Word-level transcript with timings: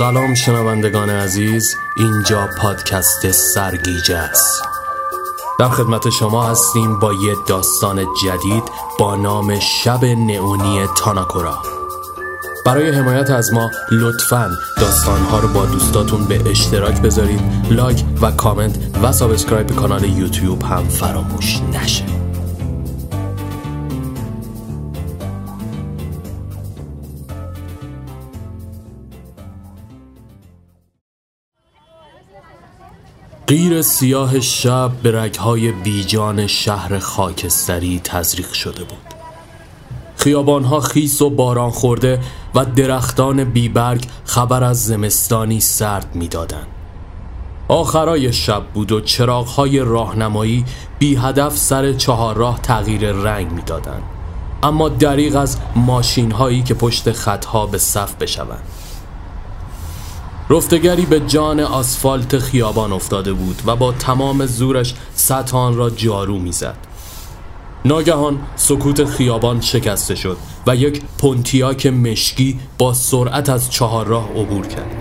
سلام 0.00 0.34
شنوندگان 0.34 1.10
عزیز 1.10 1.76
اینجا 1.96 2.48
پادکست 2.58 3.30
سرگیجه 3.30 4.16
است. 4.16 4.62
در 5.58 5.68
خدمت 5.68 6.10
شما 6.10 6.46
هستیم 6.46 6.98
با 6.98 7.12
یه 7.12 7.34
داستان 7.46 7.96
جدید 7.96 8.62
با 8.98 9.16
نام 9.16 9.58
شب 9.58 10.04
نئونی 10.04 10.86
تاناکورا. 10.96 11.58
برای 12.66 12.90
حمایت 12.90 13.30
از 13.30 13.52
ما 13.52 13.70
لطفا 13.92 14.50
داستانها 14.80 15.38
رو 15.38 15.48
با 15.48 15.66
دوستاتون 15.66 16.24
به 16.24 16.50
اشتراک 16.50 17.02
بذارید 17.02 17.40
لایک 17.70 18.04
و 18.22 18.30
کامنت 18.30 18.78
و 19.02 19.12
سابسکرایب 19.12 19.70
کانال 19.70 20.04
یوتیوب 20.04 20.62
هم 20.62 20.88
فراموش 20.88 21.60
نشه. 21.72 22.09
سیاه 33.82 34.40
شب 34.40 34.90
به 35.02 35.20
رگهای 35.20 35.72
بیجان 35.72 36.46
شهر 36.46 36.98
خاکستری 36.98 38.00
تزریق 38.04 38.52
شده 38.52 38.84
بود 38.84 39.14
خیابانها 40.16 40.80
خیس 40.80 41.22
و 41.22 41.30
باران 41.30 41.70
خورده 41.70 42.20
و 42.54 42.64
درختان 42.64 43.44
بیبرگ 43.44 44.04
خبر 44.24 44.64
از 44.64 44.84
زمستانی 44.84 45.60
سرد 45.60 46.14
می‌دادند. 46.14 46.66
آخرای 47.68 48.32
شب 48.32 48.62
بود 48.74 48.92
و 48.92 49.00
چراغهای 49.00 49.78
راهنمایی 49.78 50.64
بی 50.98 51.16
هدف 51.16 51.56
سر 51.56 51.92
چهارراه 51.92 52.60
تغییر 52.62 53.12
رنگ 53.12 53.52
می‌دادند. 53.52 54.02
اما 54.62 54.88
دریغ 54.88 55.36
از 55.36 55.58
ماشین 55.76 56.30
هایی 56.30 56.62
که 56.62 56.74
پشت 56.74 57.12
خطها 57.12 57.66
به 57.66 57.78
صف 57.78 58.14
بشوند 58.14 58.62
رفتگری 60.50 61.06
به 61.06 61.20
جان 61.20 61.60
آسفالت 61.60 62.38
خیابان 62.38 62.92
افتاده 62.92 63.32
بود 63.32 63.62
و 63.66 63.76
با 63.76 63.92
تمام 63.92 64.46
زورش 64.46 64.94
سطح 65.14 65.74
را 65.74 65.90
جارو 65.90 66.38
می‌زد. 66.38 66.76
ناگهان 67.84 68.38
سکوت 68.56 69.04
خیابان 69.04 69.60
شکسته 69.60 70.14
شد 70.14 70.36
و 70.66 70.76
یک 70.76 71.02
پونتیاک 71.18 71.86
مشکی 71.86 72.60
با 72.78 72.94
سرعت 72.94 73.48
از 73.48 73.70
چهار 73.70 74.06
راه 74.06 74.30
عبور 74.30 74.66
کرد. 74.66 74.96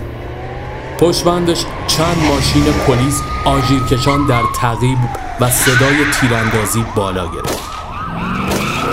پشبندش 0.99 1.65
چند 1.87 2.17
ماشین 2.29 2.63
پلیس 2.63 3.21
آژیرکشان 3.45 4.27
در 4.27 4.43
تعقیب 4.55 4.97
و 5.41 5.49
صدای 5.49 5.97
تیراندازی 6.21 6.85
بالا 6.95 7.27
گرفت. 7.27 7.59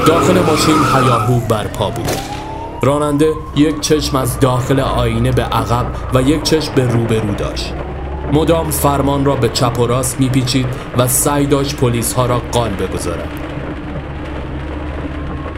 داخل 0.06 0.42
ماشین 0.42 0.76
هیاهو 0.94 1.40
برپا 1.40 1.90
بود. 1.90 2.35
راننده 2.86 3.34
یک 3.56 3.80
چشم 3.80 4.16
از 4.16 4.40
داخل 4.40 4.80
آینه 4.80 5.32
به 5.32 5.42
عقب 5.42 5.86
و 6.14 6.22
یک 6.22 6.42
چشم 6.42 6.74
به 6.74 6.88
روبرو 6.88 7.34
داشت. 7.34 7.74
مدام 8.32 8.70
فرمان 8.70 9.24
را 9.24 9.36
به 9.36 9.48
چپ 9.48 9.78
و 9.78 9.86
راست 9.86 10.20
میپیچید 10.20 10.66
و 10.98 11.08
سعی 11.08 11.46
داشت 11.46 11.76
پلیس 11.76 12.12
ها 12.12 12.26
را 12.26 12.42
قال 12.52 12.70
بگذارد. 12.70 13.28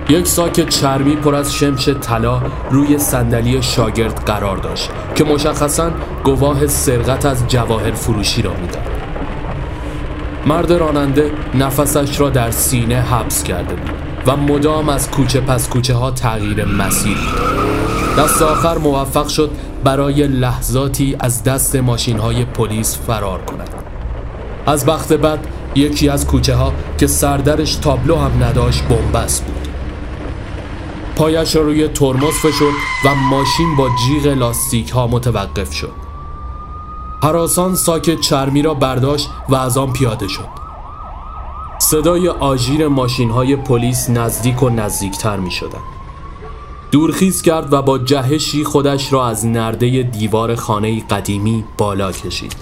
یک 0.08 0.26
ساک 0.26 0.68
چرمی 0.68 1.16
پر 1.16 1.34
از 1.34 1.54
شمش 1.54 1.88
طلا 1.88 2.42
روی 2.70 2.98
صندلی 2.98 3.62
شاگرد 3.62 4.24
قرار 4.24 4.56
داشت 4.56 4.90
که 5.14 5.24
مشخصا 5.24 5.90
گواه 6.24 6.66
سرقت 6.66 7.26
از 7.26 7.48
جواهر 7.48 7.92
فروشی 7.92 8.42
را 8.42 8.52
می‌داد. 8.52 8.88
مرد 10.46 10.72
راننده 10.72 11.30
نفسش 11.54 12.20
را 12.20 12.30
در 12.30 12.50
سینه 12.50 13.00
حبس 13.00 13.42
کرده 13.42 13.74
بود. 13.74 13.97
و 14.28 14.36
مدام 14.36 14.88
از 14.88 15.10
کوچه 15.10 15.40
پس 15.40 15.68
کوچه 15.68 15.94
ها 15.94 16.10
تغییر 16.10 16.64
مسیر 16.64 17.18
دست 18.18 18.42
آخر 18.42 18.78
موفق 18.78 19.28
شد 19.28 19.50
برای 19.84 20.26
لحظاتی 20.26 21.16
از 21.20 21.44
دست 21.44 21.76
ماشین 21.76 22.18
های 22.18 22.44
پلیس 22.44 22.98
فرار 23.06 23.42
کند. 23.42 23.70
از 24.66 24.86
بخت 24.86 25.12
بعد 25.12 25.46
یکی 25.74 26.08
از 26.08 26.26
کوچه 26.26 26.54
ها 26.54 26.72
که 26.98 27.06
سردرش 27.06 27.74
تابلو 27.74 28.16
هم 28.16 28.44
نداشت 28.44 28.82
بنبست 28.82 29.44
بود. 29.44 29.68
پایش 31.16 31.56
روی 31.56 31.88
ترمز 31.88 32.34
فشرد 32.34 32.74
و 33.04 33.14
ماشین 33.14 33.76
با 33.76 33.88
جیغ 34.06 34.26
لاستیک 34.26 34.90
ها 34.90 35.06
متوقف 35.06 35.72
شد. 35.72 35.92
حراسان 37.22 37.74
ساک 37.74 38.20
چرمی 38.20 38.62
را 38.62 38.74
برداشت 38.74 39.30
و 39.48 39.54
از 39.54 39.78
آن 39.78 39.92
پیاده 39.92 40.28
شد. 40.28 40.57
صدای 41.90 42.28
آژیر 42.28 42.88
ماشین 42.88 43.30
های 43.30 43.56
پلیس 43.56 44.10
نزدیک 44.10 44.62
و 44.62 44.68
نزدیکتر 44.68 45.36
می 45.36 45.50
شدن. 45.50 45.78
دورخیز 46.90 47.42
کرد 47.42 47.72
و 47.72 47.82
با 47.82 47.98
جهشی 47.98 48.64
خودش 48.64 49.12
را 49.12 49.26
از 49.26 49.46
نرده 49.46 50.02
دیوار 50.02 50.54
خانه 50.54 51.06
قدیمی 51.06 51.64
بالا 51.78 52.12
کشید. 52.12 52.56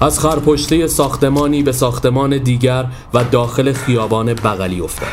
از 0.00 0.20
خرپشته 0.20 0.86
ساختمانی 0.86 1.62
به 1.62 1.72
ساختمان 1.72 2.38
دیگر 2.38 2.86
و 3.14 3.24
داخل 3.24 3.72
خیابان 3.72 4.34
بغلی 4.34 4.80
افتاد. 4.80 5.08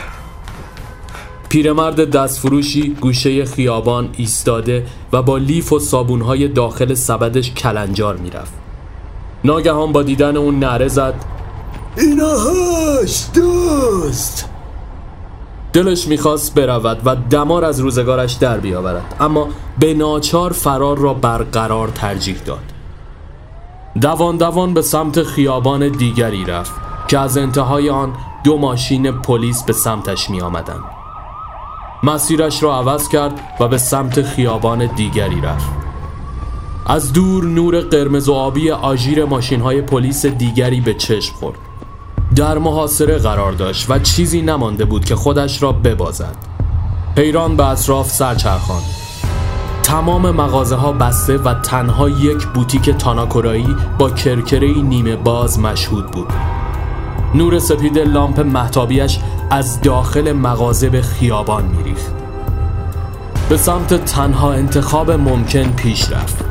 پیرمرد 1.50 2.10
دستفروشی 2.10 2.96
گوشه 3.02 3.46
خیابان 3.46 4.10
ایستاده 4.18 4.86
و 5.14 5.22
با 5.22 5.38
لیف 5.38 5.74
و 5.74 5.80
صابونهای 5.80 6.48
داخل 6.48 6.94
سبدش 6.94 7.52
کلنجار 7.54 8.18
می‌رفت. 8.18 8.54
ناگهان 9.44 9.92
با 9.92 10.04
دیدن 10.04 10.38
اون 10.38 10.60
نره 10.60 10.88
زد 10.88 11.41
اینا 11.98 12.38
هاش 12.38 13.26
دوست. 13.34 14.50
دلش 15.74 16.08
می‌خواست 16.08 16.56
برود 16.56 17.02
و 17.06 17.16
دمار 17.16 17.66
از 17.66 17.80
روزگارش 17.80 18.34
در 18.34 18.58
بیاورد 18.58 19.16
اما 19.20 19.48
به 19.80 19.94
ناچار 19.94 20.52
فرار 20.52 20.98
را 20.98 21.14
برقرار 21.14 21.88
ترجیح 21.88 22.38
داد. 22.46 22.64
دوان 24.02 24.38
دوان 24.38 24.74
به 24.74 24.82
سمت 24.82 25.24
خیابان 25.24 25.88
دیگری 25.88 26.46
رفت 26.46 26.72
که 27.08 27.20
از 27.20 27.38
انتهای 27.38 27.90
آن 27.90 28.14
دو 28.44 28.58
ماشین 28.58 29.12
پلیس 29.12 29.64
به 29.64 29.74
سمتش 29.74 30.30
می 30.30 30.42
آمدن. 30.42 30.80
مسیرش 32.04 32.64
را 32.64 32.76
عوض 32.76 33.08
کرد 33.08 33.40
و 33.60 33.68
به 33.68 33.78
سمت 33.78 34.22
خیابان 34.22 34.86
دیگری 34.86 35.42
رفت. 35.42 35.70
از 36.86 37.14
دور 37.14 37.44
نور 37.44 37.80
قرمز 37.80 38.30
و 38.30 38.34
آبی 38.34 38.72
آژیر 38.72 39.26
ماشین 39.26 39.62
های 39.62 39.82
پلیس 39.82 40.26
دیگری 40.26 40.82
به 40.82 40.94
چشم 40.94 41.36
خورد. 41.36 41.71
در 42.36 42.58
محاصره 42.58 43.18
قرار 43.18 43.52
داشت 43.52 43.90
و 43.90 44.00
چیزی 44.00 44.42
نمانده 44.42 44.86
بود 44.86 45.06
که 45.06 45.16
خودش 45.16 45.64
را 45.64 45.72
ببازد. 45.72 46.36
حیران 47.18 47.56
به 47.56 47.66
اطراف 47.66 48.10
سرچرخان 48.10 48.82
تمام 49.84 50.32
مغازه 50.32 50.76
ها 50.76 50.92
بسته 50.92 51.38
و 51.38 51.54
تنها 51.54 52.10
یک 52.10 52.48
بوتیک 52.48 52.90
تاناکورایی 52.90 53.76
با 53.98 54.10
کرکره 54.10 54.82
نیمه 54.82 55.16
باز 55.16 55.60
مشهود 55.60 56.12
بود. 56.12 56.34
نور 57.36 57.60
سپید 57.60 57.98
لامپ 57.98 58.40
محتابیش 58.40 59.20
از 59.50 59.82
داخل 59.82 60.32
مغازه 60.32 60.90
به 60.90 61.02
خیابان 61.02 61.66
میریخت. 61.66 62.14
به 63.50 63.58
سمت 63.58 64.06
تنها 64.06 64.54
انتخاب 64.54 65.12
ممکن 65.12 65.72
پیش 65.72 66.12
رفت. 66.12 66.46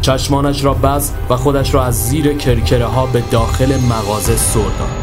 چشمانش 0.00 0.64
را 0.64 0.74
بست 0.74 1.14
و 1.30 1.36
خودش 1.36 1.74
را 1.74 1.84
از 1.84 2.08
زیر 2.08 2.32
کرکره 2.32 2.86
ها 2.86 3.06
به 3.06 3.22
داخل 3.30 3.80
مغازه 3.80 4.36
سر 4.36 5.01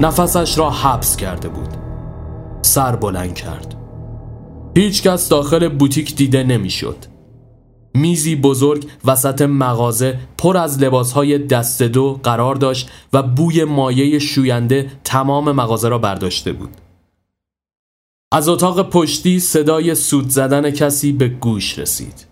نفسش 0.00 0.58
را 0.58 0.70
حبس 0.70 1.16
کرده 1.16 1.48
بود. 1.48 1.68
سر 2.62 2.96
بلند 2.96 3.34
کرد. 3.34 3.74
هیچ 4.76 5.02
کس 5.02 5.28
داخل 5.28 5.68
بوتیک 5.68 6.16
دیده 6.16 6.44
نمی‌شد. 6.44 6.96
میزی 7.94 8.36
بزرگ 8.36 8.86
وسط 9.04 9.42
مغازه 9.42 10.18
پر 10.38 10.56
از 10.56 10.82
لباسهای 10.82 11.38
دست 11.38 11.82
دو 11.82 12.20
قرار 12.22 12.54
داشت 12.54 12.90
و 13.12 13.22
بوی 13.22 13.64
مایه 13.64 14.18
شوینده 14.18 14.90
تمام 15.04 15.52
مغازه 15.52 15.88
را 15.88 15.98
برداشته 15.98 16.52
بود. 16.52 16.70
از 18.32 18.48
اتاق 18.48 18.90
پشتی 18.90 19.40
صدای 19.40 19.94
سود 19.94 20.28
زدن 20.28 20.70
کسی 20.70 21.12
به 21.12 21.28
گوش 21.28 21.78
رسید. 21.78 22.26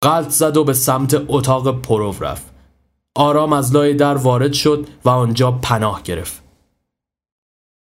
قلط 0.00 0.28
زد 0.28 0.56
و 0.56 0.64
به 0.64 0.72
سمت 0.72 1.22
اتاق 1.28 1.80
پرو 1.80 2.14
رفت. 2.20 2.46
آرام 3.14 3.52
از 3.52 3.74
لای 3.74 3.94
در 3.94 4.14
وارد 4.16 4.52
شد 4.52 4.86
و 5.04 5.08
آنجا 5.08 5.50
پناه 5.50 6.02
گرفت. 6.02 6.45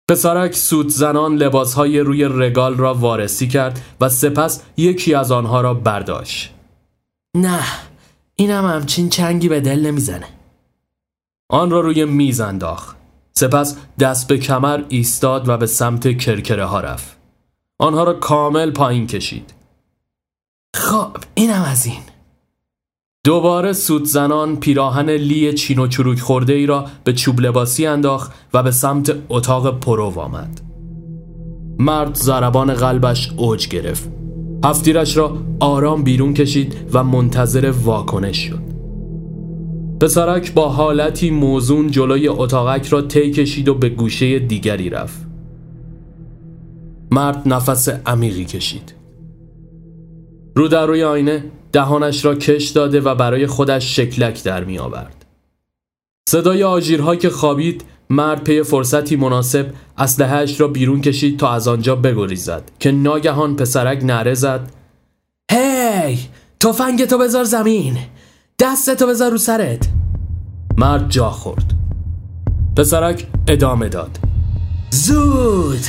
پسرک 0.09 0.55
سوت 0.55 0.89
زنان 0.89 1.37
لباسهای 1.37 2.01
روی 2.01 2.25
رگال 2.25 2.77
را 2.77 2.95
وارسی 2.95 3.49
کرد 3.49 3.83
و 4.01 4.09
سپس 4.09 4.63
یکی 4.77 5.15
از 5.15 5.33
آنها 5.33 5.61
را 5.61 5.75
برداشت. 5.75 6.55
نه 7.37 7.63
اینم 8.37 8.67
همچین 8.67 9.09
چنگی 9.09 9.49
به 9.49 9.61
دل 9.61 9.87
نمی‌زنه. 9.87 10.27
آن 11.51 11.71
را 11.71 11.81
روی 11.81 12.05
میز 12.05 12.41
انداخت. 12.41 12.97
سپس 13.33 13.77
دست 13.99 14.29
به 14.29 14.39
کمر 14.39 14.85
ایستاد 14.89 15.49
و 15.49 15.57
به 15.57 15.67
سمت 15.67 16.19
کرکره 16.19 16.65
ها 16.65 16.81
رفت. 16.81 17.17
آنها 17.79 18.05
را 18.05 18.13
کامل 18.13 18.71
پایین 18.71 19.07
کشید. 19.07 19.55
خب 20.77 21.17
اینم 21.35 21.63
از 21.63 21.87
این. 21.87 22.03
دوباره 23.29 23.73
سود 23.73 24.05
زنان 24.05 24.57
پیراهن 24.57 25.11
لی 25.11 25.53
چین 25.53 25.79
و 25.79 25.87
چروک 25.87 26.21
خورده 26.21 26.53
ای 26.53 26.67
را 26.67 26.85
به 27.05 27.13
چوب 27.13 27.41
لباسی 27.41 27.87
انداخت 27.87 28.33
و 28.55 28.63
به 28.63 28.71
سمت 28.71 29.17
اتاق 29.29 29.81
پرو 29.81 30.21
آمد. 30.21 30.61
مرد 31.79 32.15
زربان 32.15 32.75
قلبش 32.75 33.33
اوج 33.37 33.69
گرفت. 33.69 34.11
هفتیرش 34.65 35.17
را 35.17 35.37
آرام 35.61 36.03
بیرون 36.03 36.35
کشید 36.35 36.77
و 36.93 37.05
منتظر 37.05 37.73
واکنش 37.85 38.37
شد. 38.49 38.63
پسرک 40.01 40.55
با 40.55 40.69
حالتی 40.69 41.31
موزون 41.31 41.91
جلوی 41.91 42.29
اتاقک 42.29 42.87
را 42.87 43.03
طی 43.03 43.31
کشید 43.31 43.69
و 43.69 43.75
به 43.75 43.89
گوشه 43.89 44.39
دیگری 44.39 44.91
رفت. 44.91 45.27
مرد 47.11 47.43
نفس 47.47 47.89
عمیقی 47.89 48.45
کشید. 48.45 48.95
رو 50.55 50.69
در 50.69 50.87
روی 50.87 51.03
آینه 51.03 51.45
دهانش 51.73 52.25
را 52.25 52.35
کش 52.35 52.69
داده 52.69 53.01
و 53.01 53.15
برای 53.15 53.47
خودش 53.47 53.97
شکلک 53.97 54.43
در 54.45 54.65
می 54.65 54.79
آورد. 54.79 55.25
صدای 56.29 56.65
آژیرها 56.65 57.17
که 57.17 57.31
خوابید 57.31 57.85
مرد 58.11 58.45
پی 58.45 58.63
فرصتی 58.63 59.17
مناسب 59.17 59.67
اسلحهاش 59.99 60.61
را 60.61 60.69
بیرون 60.69 61.01
کشید 61.01 61.39
تا 61.39 61.51
از 61.53 61.69
آنجا 61.69 61.97
بگریزد 61.97 62.63
که 62.79 62.93
ناگهان 62.93 63.57
پسرک 63.57 64.05
نره 64.05 64.35
زد. 64.35 64.71
هی! 65.51 66.19
تفنگتو 66.61 67.19
بذار 67.19 67.45
زمین! 67.45 67.99
دستتو 68.59 69.07
بذار 69.07 69.31
رو 69.31 69.39
سرت! 69.39 69.89
مرد 70.77 71.11
جا 71.11 71.31
خورد. 71.31 71.75
پسرک 72.77 73.27
ادامه 73.49 73.89
داد. 73.89 74.19
زود! 74.91 75.85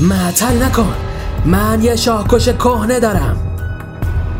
معطل 0.00 0.62
نکن! 0.62 0.94
من 1.46 1.84
یه 1.84 1.96
شاهکش 1.96 2.48
کهنه 2.48 3.00
دارم! 3.00 3.49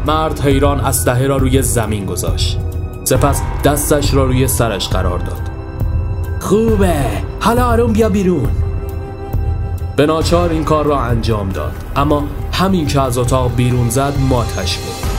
مرد 0.06 0.41
حیران 0.41 0.81
اسلحه 0.81 1.26
را 1.26 1.37
روی 1.37 1.62
زمین 1.62 2.06
گذاشت. 2.06 2.58
سپس 3.05 3.43
دستش 3.64 4.14
را 4.14 4.25
روی 4.25 4.47
سرش 4.47 4.88
قرار 4.88 5.19
داد. 5.19 5.50
خوبه. 6.41 6.94
حالا 7.41 7.67
آروم 7.67 7.93
بیا 7.93 8.08
بیرون. 8.08 8.49
به 9.97 10.06
ناچار 10.06 10.50
این 10.50 10.64
کار 10.64 10.85
را 10.85 11.00
انجام 11.00 11.49
داد. 11.49 11.73
اما 11.97 12.25
همین 12.52 12.87
که 12.87 13.00
از 13.00 13.19
اتاق 13.19 13.55
بیرون 13.56 13.88
زد 13.88 14.12
ماتش 14.31 14.79
بود. 14.79 15.10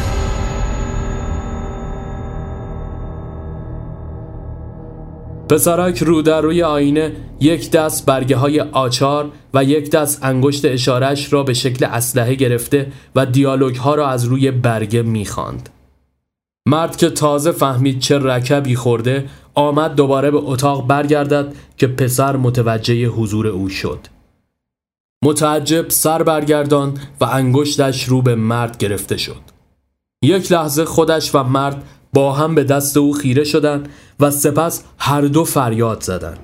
پسرک 5.51 6.03
رو 6.03 6.21
در 6.21 6.41
روی 6.41 6.63
آینه 6.63 7.15
یک 7.39 7.71
دست 7.71 8.05
برگه 8.05 8.35
های 8.35 8.59
آچار 8.59 9.31
و 9.53 9.63
یک 9.63 9.91
دست 9.91 10.23
انگشت 10.23 10.65
اشارش 10.65 11.33
را 11.33 11.43
به 11.43 11.53
شکل 11.53 11.85
اسلحه 11.85 12.35
گرفته 12.35 12.91
و 13.15 13.25
دیالوگ 13.25 13.75
ها 13.75 13.95
را 13.95 14.07
از 14.07 14.25
روی 14.25 14.51
برگه 14.51 15.01
می‌خواند. 15.01 15.69
مرد 16.65 16.95
که 16.95 17.09
تازه 17.09 17.51
فهمید 17.51 17.99
چه 17.99 18.19
رکبی 18.19 18.75
خورده 18.75 19.29
آمد 19.53 19.95
دوباره 19.95 20.31
به 20.31 20.39
اتاق 20.41 20.87
برگردد 20.87 21.53
که 21.77 21.87
پسر 21.87 22.35
متوجه 22.35 23.05
حضور 23.05 23.47
او 23.47 23.69
شد. 23.69 23.99
متعجب 25.23 25.89
سر 25.89 26.23
برگردان 26.23 26.97
و 27.21 27.25
انگشتش 27.25 28.03
رو 28.03 28.21
به 28.21 28.35
مرد 28.35 28.77
گرفته 28.77 29.17
شد. 29.17 29.41
یک 30.23 30.51
لحظه 30.51 30.85
خودش 30.85 31.35
و 31.35 31.43
مرد 31.43 31.83
با 32.13 32.33
هم 32.33 32.55
به 32.55 32.63
دست 32.63 32.97
او 32.97 33.13
خیره 33.13 33.43
شدند 33.43 33.89
و 34.19 34.31
سپس 34.31 34.83
هر 34.97 35.21
دو 35.21 35.43
فریاد 35.43 36.03
زدند. 36.03 36.39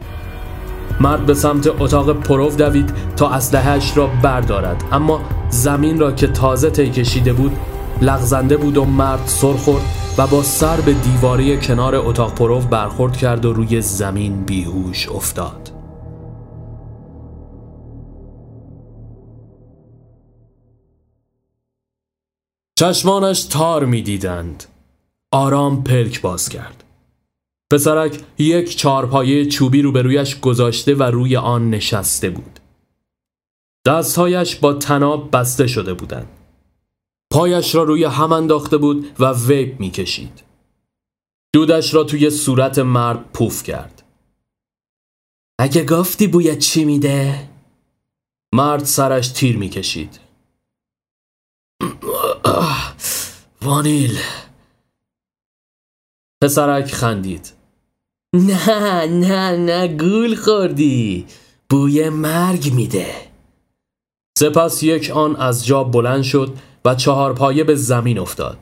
مرد 1.01 1.25
به 1.25 1.33
سمت 1.33 1.81
اتاق 1.81 2.11
پروف 2.11 2.57
دوید 2.57 2.93
تا 3.15 3.29
اسلحهاش 3.29 3.97
را 3.97 4.07
بردارد. 4.23 4.83
اما 4.91 5.21
زمین 5.49 5.99
را 5.99 6.11
که 6.11 6.27
تازه 6.27 6.69
طی 6.69 6.89
کشیده 6.89 7.33
بود 7.33 7.51
لغزنده 8.01 8.57
بود 8.57 8.77
و 8.77 8.85
مرد 8.85 9.23
سر 9.25 9.53
خورد 9.53 9.83
و 10.17 10.27
با 10.27 10.43
سر 10.43 10.81
به 10.81 10.93
دیواره 10.93 11.57
کنار 11.57 11.95
اتاق 11.95 12.35
پروف 12.35 12.65
برخورد 12.65 13.17
کرد 13.17 13.45
و 13.45 13.53
روی 13.53 13.81
زمین 13.81 14.43
بیهوش 14.43 15.09
افتاد. 15.09 15.71
چشمانش 22.79 23.43
تار 23.43 23.85
می‌دیدند. 23.85 24.63
آرام 25.31 25.83
پلک 25.83 26.21
باز 26.21 26.49
کرد. 26.49 26.83
پسرک 27.71 28.23
یک 28.37 28.77
چارپایه 28.77 29.45
چوبی 29.45 29.81
روبرویش 29.81 30.39
گذاشته 30.39 30.95
و 30.95 31.03
روی 31.03 31.37
آن 31.37 31.69
نشسته 31.69 32.29
بود. 32.29 32.59
دستهایش 33.85 34.55
با 34.55 34.73
تناب 34.73 35.29
بسته 35.31 35.67
شده 35.67 35.93
بودند. 35.93 36.27
پایش 37.31 37.75
را 37.75 37.83
روی 37.83 38.03
هم 38.03 38.31
انداخته 38.31 38.77
بود 38.77 39.15
و 39.19 39.33
ویپ 39.33 39.79
می‌کشید. 39.79 40.43
دودش 41.53 41.93
را 41.93 42.03
توی 42.03 42.29
صورت 42.29 42.79
مرد 42.79 43.31
پوف 43.31 43.63
کرد. 43.63 44.03
اگه 45.59 45.85
گفتی 45.85 46.27
بوی 46.27 46.55
چی 46.55 46.85
میده؟ 46.85 47.49
مرد 48.53 48.83
سرش 48.83 49.27
تیر 49.27 49.57
می‌کشید. 49.57 50.19
وانیل 53.61 54.17
پسرک 56.43 56.93
خندید. 56.93 57.53
نه 58.33 59.05
نه 59.05 59.57
نه 59.57 59.87
گول 59.87 60.35
خوردی. 60.35 61.25
بوی 61.69 62.09
مرگ 62.09 62.73
میده. 62.73 63.15
سپس 64.39 64.83
یک 64.83 65.09
آن 65.09 65.35
از 65.35 65.65
جا 65.65 65.83
بلند 65.83 66.23
شد 66.23 66.57
و 66.85 66.95
چهار 66.95 67.33
پایه 67.33 67.63
به 67.63 67.75
زمین 67.75 68.19
افتاد. 68.19 68.57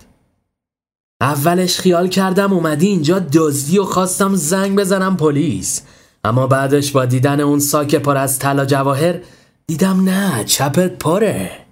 اولش 1.21 1.79
خیال 1.79 2.07
کردم 2.07 2.53
اومدی 2.53 2.87
اینجا 2.87 3.19
دزدی 3.19 3.79
و 3.79 3.83
خواستم 3.83 4.35
زنگ 4.35 4.77
بزنم 4.79 5.17
پلیس. 5.17 5.81
اما 6.23 6.47
بعدش 6.47 6.91
با 6.91 7.05
دیدن 7.05 7.39
اون 7.39 7.59
ساک 7.59 7.95
پر 7.95 8.17
از 8.17 8.39
طلا 8.39 8.65
جواهر 8.65 9.21
دیدم 9.67 10.03
نه 10.03 10.43
چپت 10.43 10.97
پره. 10.97 11.65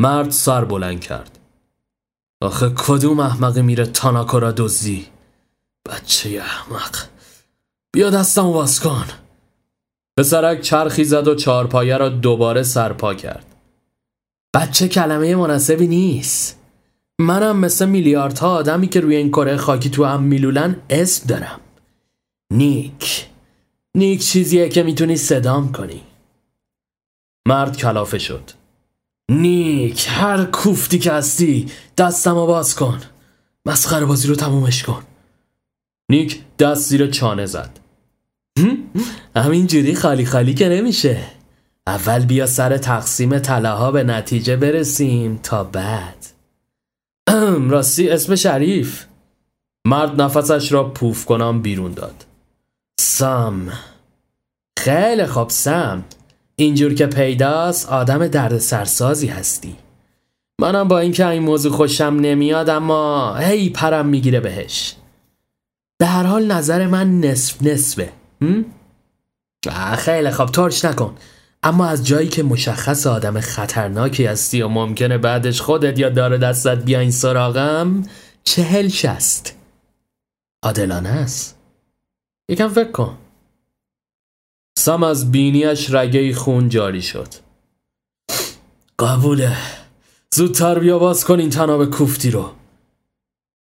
مرد 0.00 0.30
سر 0.30 0.64
بلند 0.64 1.00
کرد. 1.00 1.38
آخه 2.42 2.72
کدوم 2.76 3.20
احمقی 3.20 3.62
میره 3.62 3.86
تاناکو 3.86 4.38
را 4.38 4.52
دزدی؟ 4.52 5.06
بچه 5.86 6.30
احمق. 6.30 6.96
بیا 7.92 8.10
دستم 8.10 8.46
واس 8.46 8.80
کن. 8.80 9.06
پسرک 10.16 10.60
چرخی 10.60 11.04
زد 11.04 11.28
و 11.28 11.34
چارپایه 11.34 11.96
را 11.96 12.08
دوباره 12.08 12.62
سرپا 12.62 13.14
کرد. 13.14 13.46
بچه 14.54 14.88
کلمه 14.88 15.36
مناسبی 15.36 15.86
نیست. 15.86 16.58
منم 17.18 17.56
مثل 17.56 17.86
میلیاردها 17.86 18.54
آدمی 18.54 18.88
که 18.88 19.00
روی 19.00 19.16
این 19.16 19.28
کره 19.28 19.56
خاکی 19.56 19.90
تو 19.90 20.04
هم 20.04 20.22
میلولن 20.22 20.76
اسم 20.90 21.26
دارم. 21.26 21.60
نیک. 22.52 23.26
نیک 23.94 24.22
چیزیه 24.22 24.68
که 24.68 24.82
می‌تونی 24.82 25.16
صدام 25.16 25.72
کنی. 25.72 26.02
مرد 27.48 27.76
کلافه 27.76 28.18
شد. 28.18 28.61
نیک 29.32 30.06
هر 30.08 30.44
کوفتی 30.44 30.98
که 30.98 31.12
هستی 31.12 31.66
دستم 31.98 32.34
رو 32.34 32.46
باز 32.46 32.74
کن. 32.74 33.00
مسخره 33.66 34.04
بازی 34.04 34.28
رو 34.28 34.34
تمومش 34.34 34.82
کن. 34.82 35.02
نیک 36.10 36.40
دست 36.58 36.88
زیر 36.88 37.06
چانه 37.06 37.46
زد. 37.46 37.78
همینجوری 39.36 39.94
خالی 39.94 40.26
خالی 40.26 40.54
که 40.54 40.68
نمیشه. 40.68 41.18
اول 41.86 42.24
بیا 42.24 42.46
سر 42.46 42.76
تقسیم 42.76 43.38
طلاها 43.38 43.90
به 43.90 44.04
نتیجه 44.04 44.56
برسیم 44.56 45.40
تا 45.42 45.64
بعد. 45.64 46.26
راستی 47.70 48.08
اسم 48.08 48.34
شریف. 48.34 49.04
مرد 49.86 50.20
نفسش 50.20 50.72
را 50.72 50.88
پوف 50.88 51.24
کنم 51.24 51.62
بیرون 51.62 51.92
داد. 51.92 52.24
سام 53.00 53.72
خیلی 54.78 55.26
خوب 55.26 55.50
سم. 55.50 56.04
اینجور 56.56 56.94
که 56.94 57.06
پیداست 57.06 57.88
آدم 57.88 58.28
درد 58.28 58.58
سرسازی 58.58 59.26
هستی. 59.26 59.76
منم 60.60 60.88
با 60.88 60.98
اینکه 60.98 61.28
این 61.28 61.42
موضوع 61.42 61.72
خوشم 61.72 62.16
نمیاد 62.20 62.70
اما 62.70 63.34
هی 63.36 63.70
پرم 63.70 64.06
می‌گیره 64.06 64.40
بهش. 64.40 64.94
به 65.98 66.06
هر 66.06 66.22
حال 66.22 66.52
نظر 66.52 66.86
من 66.86 67.20
نصف 67.20 67.62
نصفه. 67.62 68.12
خیلی 69.98 70.30
خوب 70.30 70.48
ترش 70.48 70.84
نکن. 70.84 71.16
اما 71.62 71.86
از 71.86 72.06
جایی 72.06 72.28
که 72.28 72.42
مشخص 72.42 73.06
آدم 73.06 73.40
خطرناکی 73.40 74.26
هستی 74.26 74.62
و 74.62 74.68
ممکنه 74.68 75.18
بعدش 75.18 75.60
خودت 75.60 75.98
یا 75.98 76.08
داره 76.08 76.38
دستت 76.38 76.84
بیاین 76.84 77.10
سراغم 77.10 78.02
چهل 78.44 78.88
شست. 78.88 79.56
عادلانه 80.62 81.08
است. 81.08 81.58
یکم 82.48 82.68
فکر 82.68 82.90
کن. 82.90 83.18
سم 84.78 85.02
از 85.02 85.32
بینیش 85.32 85.90
رگه 85.90 86.34
خون 86.34 86.68
جاری 86.68 87.02
شد. 87.02 87.28
قبوله 88.98 89.56
زودتر 90.34 90.78
بیا 90.78 90.98
باز 90.98 91.24
کن 91.24 91.40
این 91.40 91.50
تناب 91.50 91.90
کوفتی 91.90 92.30
رو. 92.30 92.50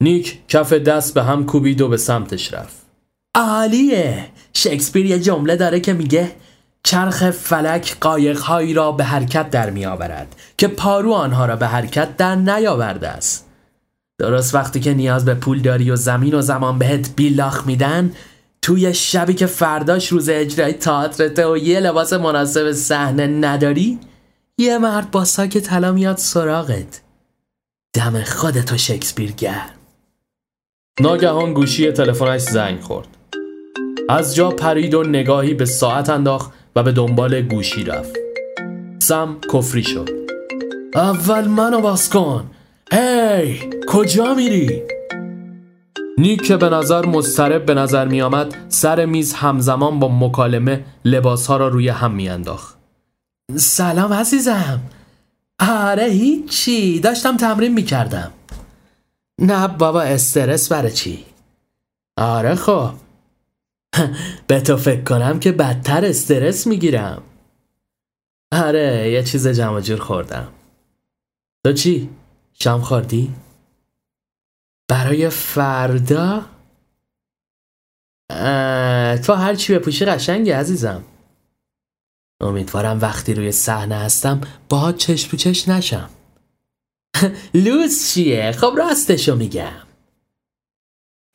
نیک 0.02 0.38
کف 0.48 0.72
دست 0.72 1.14
به 1.14 1.22
هم 1.22 1.46
کوبید 1.46 1.80
و 1.80 1.88
به 1.88 1.96
سمتش 1.96 2.54
رفت. 2.54 2.76
عالیه. 3.34 4.28
شکسپیر 4.52 5.06
یه 5.06 5.18
جمله 5.18 5.56
داره 5.56 5.80
که 5.80 5.92
میگه 5.92 6.32
چرخ 6.82 7.30
فلک 7.30 7.96
قایقهایی 8.00 8.74
را 8.74 8.92
به 8.92 9.04
حرکت 9.04 9.50
در 9.50 9.70
می 9.70 9.86
آورد 9.86 10.36
که 10.58 10.68
پارو 10.68 11.12
آنها 11.12 11.46
را 11.46 11.56
به 11.56 11.66
حرکت 11.66 12.16
در 12.16 12.34
نیاورده 12.34 13.08
است. 13.08 13.46
درست 14.18 14.54
وقتی 14.54 14.80
که 14.80 14.94
نیاز 14.94 15.24
به 15.24 15.34
پول 15.34 15.60
داری 15.60 15.90
و 15.90 15.96
زمین 15.96 16.34
و 16.34 16.42
زمان 16.42 16.78
بهت 16.78 17.16
بیلاخ 17.16 17.66
میدن 17.66 18.12
توی 18.66 18.94
شبی 18.94 19.34
که 19.34 19.46
فرداش 19.46 20.08
روز 20.08 20.28
اجرای 20.28 20.72
تئاترته 20.72 21.46
و 21.46 21.56
یه 21.56 21.80
لباس 21.80 22.12
مناسب 22.12 22.72
صحنه 22.72 23.26
نداری 23.26 23.98
یه 24.58 24.78
مرد 24.78 25.10
با 25.10 25.24
ساک 25.24 25.58
طلا 25.58 25.92
میاد 25.92 26.16
سراغت. 26.16 27.02
دم 27.94 28.22
خودتو 28.22 28.76
شکسپیر 28.76 29.32
گرم. 29.32 29.70
ناگهان 31.00 31.54
گوشی 31.54 31.92
تلفنش 31.92 32.40
زنگ 32.40 32.80
خورد. 32.80 33.08
از 34.08 34.34
جا 34.34 34.50
پرید 34.50 34.94
و 34.94 35.02
نگاهی 35.02 35.54
به 35.54 35.64
ساعت 35.64 36.10
انداخت 36.10 36.52
و 36.76 36.82
به 36.82 36.92
دنبال 36.92 37.42
گوشی 37.42 37.84
رفت. 37.84 38.16
سم 38.98 39.36
کفری 39.52 39.82
شد. 39.82 40.10
اول 40.94 41.44
منو 41.44 41.80
باز 41.80 42.10
کن. 42.10 42.50
هی 42.92 43.60
کجا 43.88 44.34
میری؟ 44.34 44.95
نیک 46.18 46.42
که 46.42 46.56
به 46.56 46.68
نظر 46.68 47.06
مضطرب 47.06 47.66
به 47.66 47.74
نظر 47.74 48.08
می 48.08 48.22
آمد 48.22 48.54
سر 48.68 49.04
میز 49.04 49.32
همزمان 49.32 49.98
با 49.98 50.08
مکالمه 50.08 50.84
لباسها 51.04 51.56
را 51.56 51.68
روی 51.68 51.88
هم 51.88 52.12
می 52.12 52.28
انداخت. 52.28 52.76
سلام 53.56 54.12
عزیزم. 54.12 54.80
آره 55.68 56.04
هیچی. 56.04 57.00
داشتم 57.00 57.36
تمرین 57.36 57.74
می‌کردم. 57.74 58.32
نه 59.40 59.68
بابا 59.68 60.02
استرس 60.02 60.68
برای 60.68 60.92
چی؟ 60.92 61.24
آره 62.16 62.54
خب. 62.54 62.90
به 64.46 64.60
تو 64.60 64.76
فکر 64.76 65.02
کنم 65.02 65.40
که 65.40 65.52
بدتر 65.52 66.04
استرس 66.04 66.66
می‌گیرم. 66.66 67.22
آره 68.52 69.10
یه 69.10 69.22
چیز 69.22 69.48
جمع 69.48 69.80
جور 69.80 70.00
خوردم. 70.00 70.48
تو 71.64 71.72
چی؟ 71.72 72.10
شام 72.52 72.80
خوردی؟ 72.80 73.34
برای 74.88 75.28
فردا؟ 75.28 76.46
تو 79.26 79.32
هر 79.32 79.54
چی 79.54 79.74
بپوشی 79.74 80.04
قشنگی 80.04 80.50
عزیزم. 80.50 81.04
امیدوارم 82.40 83.00
وقتی 83.00 83.34
روی 83.34 83.52
صحنه 83.52 83.94
هستم 83.94 84.40
با 84.68 84.92
چشم 84.92 85.30
تو 85.30 85.36
چشم 85.36 85.72
نشم. 85.72 86.10
لوز 87.64 88.08
چیه؟ 88.08 88.52
خب 88.52 88.74
راستشو 88.76 89.36
میگم. 89.36 89.86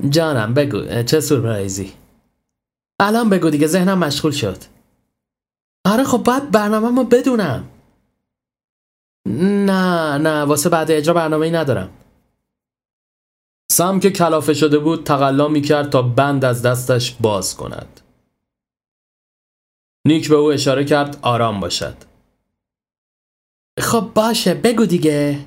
جانم 0.10 0.54
بگو 0.54 1.04
چه 1.04 1.20
سورپرایزی؟ 1.20 1.94
الان 3.00 3.30
بگو 3.30 3.50
دیگه 3.50 3.68
ذهنم 3.68 3.98
مشغول 3.98 4.32
شد. 4.32 4.58
آره 5.86 6.04
خب 6.04 6.18
باید 6.18 6.52
برنامه 6.52 6.90
ما 6.90 7.04
بدونم. 7.04 7.70
نه 9.66 10.18
نه 10.18 10.44
واسه 10.44 10.70
بعد 10.70 10.92
اجرا 10.92 11.14
برنامه 11.14 11.46
ای 11.46 11.52
ندارم. 11.52 11.90
سم 13.72 14.00
که 14.00 14.12
کلافه 14.12 14.54
شده 14.54 14.80
بود 14.80 15.04
تقلا 15.04 15.48
می‌کرد 15.48 15.90
تا 15.90 16.02
بند 16.02 16.46
از 16.46 16.62
دستش 16.62 17.16
باز 17.20 17.58
کند. 17.58 18.02
نیک 20.06 20.30
به 20.30 20.36
او 20.36 20.52
اشاره 20.52 20.86
کرد 20.86 21.20
آرام 21.22 21.60
باشد. 21.60 21.96
خب 23.80 24.12
باشه 24.16 24.54
بگو 24.54 24.86
دیگه. 24.86 25.40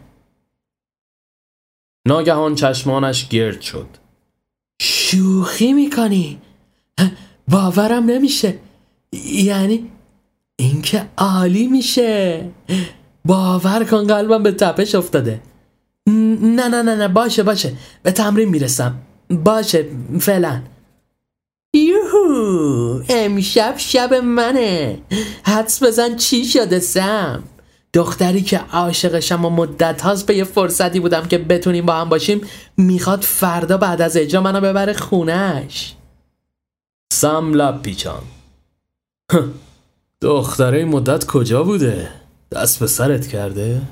ناگهان 2.06 2.54
چشمانش 2.54 3.28
گرد 3.28 3.60
شد. 3.60 3.88
شوخی 4.82 5.72
می‌کنی. 5.72 6.40
باورم 7.48 8.04
نمیشه. 8.04 8.58
یعنی 9.32 9.90
اینکه 10.56 11.08
عالی 11.18 11.66
میشه. 11.66 12.50
باور 13.24 13.84
کن 13.84 14.06
قلبم 14.06 14.42
به 14.42 14.52
تپش 14.52 14.94
افتاده. 14.94 15.42
نه 16.42 16.68
نه 16.68 16.82
نه 16.82 16.94
نه 16.94 17.08
باشه 17.08 17.42
باشه. 17.42 17.72
به 18.02 18.10
تمرین 18.10 18.48
می‌رسم. 18.48 18.94
باشه 19.30 19.86
فعلا. 20.20 20.62
یوهو 21.74 23.02
امشب 23.08 23.74
شب 23.76 24.14
منه. 24.14 24.98
حدس 25.42 25.82
بزن 25.82 26.16
چی 26.16 26.44
شده 26.44 26.78
سم؟ 26.78 27.42
دختری 27.92 28.42
که 28.42 28.58
عاشقشم 28.58 29.44
و 29.44 29.50
مدت 29.50 30.02
هاست 30.02 30.26
به 30.26 30.36
یه 30.36 30.44
فرصتی 30.44 31.00
بودم 31.00 31.26
که 31.26 31.38
بتونیم 31.38 31.86
با 31.86 31.94
هم 31.94 32.08
باشیم 32.08 32.40
می‌خواد 32.76 33.22
فردا 33.22 33.76
بعد 33.76 34.02
از 34.02 34.16
اجرا 34.16 34.40
منو 34.40 34.60
ببره 34.60 34.92
خونش 34.92 35.94
سم 37.12 37.54
لب 37.54 37.82
پیچان 37.82 38.22
دختره 40.20 40.84
مدت 40.84 41.26
کجا 41.26 41.62
بوده؟ 41.62 42.08
دست 42.52 42.80
به 42.80 42.86
سرت 42.86 43.26
کرده؟ 43.26 43.82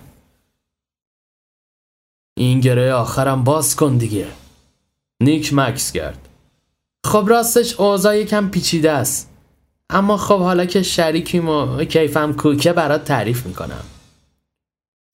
این 2.36 2.60
گره 2.60 2.92
آخرم 2.92 3.44
باز 3.44 3.76
کن 3.76 3.96
دیگه. 3.96 4.26
نیک 5.22 5.54
مکس 5.54 5.92
کرد. 5.92 6.28
خب 7.06 7.24
راستش 7.28 7.80
اوضاع 7.80 8.18
یکم 8.18 8.48
پیچیده 8.48 8.90
است. 8.90 9.30
اما 9.90 10.16
خب 10.16 10.38
حالا 10.38 10.64
که 10.64 10.82
شریکیم 10.82 11.48
و 11.48 11.84
کیفم 11.84 12.32
کوکه 12.32 12.72
برات 12.72 13.04
تعریف 13.04 13.46
می‌کنم. 13.46 13.84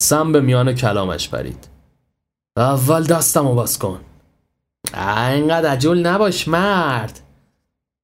سم 0.01 0.31
به 0.31 0.41
میان 0.41 0.75
کلامش 0.75 1.27
برید 1.27 1.67
اول 2.57 3.03
دستم 3.03 3.47
رو 3.47 3.55
باز 3.55 3.79
کن. 3.79 3.99
اینقدر 5.31 5.69
عجول 5.69 6.07
نباش 6.07 6.47
مرد. 6.47 7.19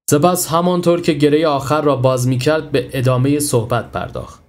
سپس 0.09 0.47
همانطور 0.47 1.01
که 1.01 1.13
گره 1.13 1.47
آخر 1.47 1.81
را 1.81 1.95
باز 1.95 2.27
می‌کرد 2.27 2.71
به 2.71 2.89
ادامه 2.93 3.39
صحبت 3.39 3.91
پرداخت. 3.91 4.44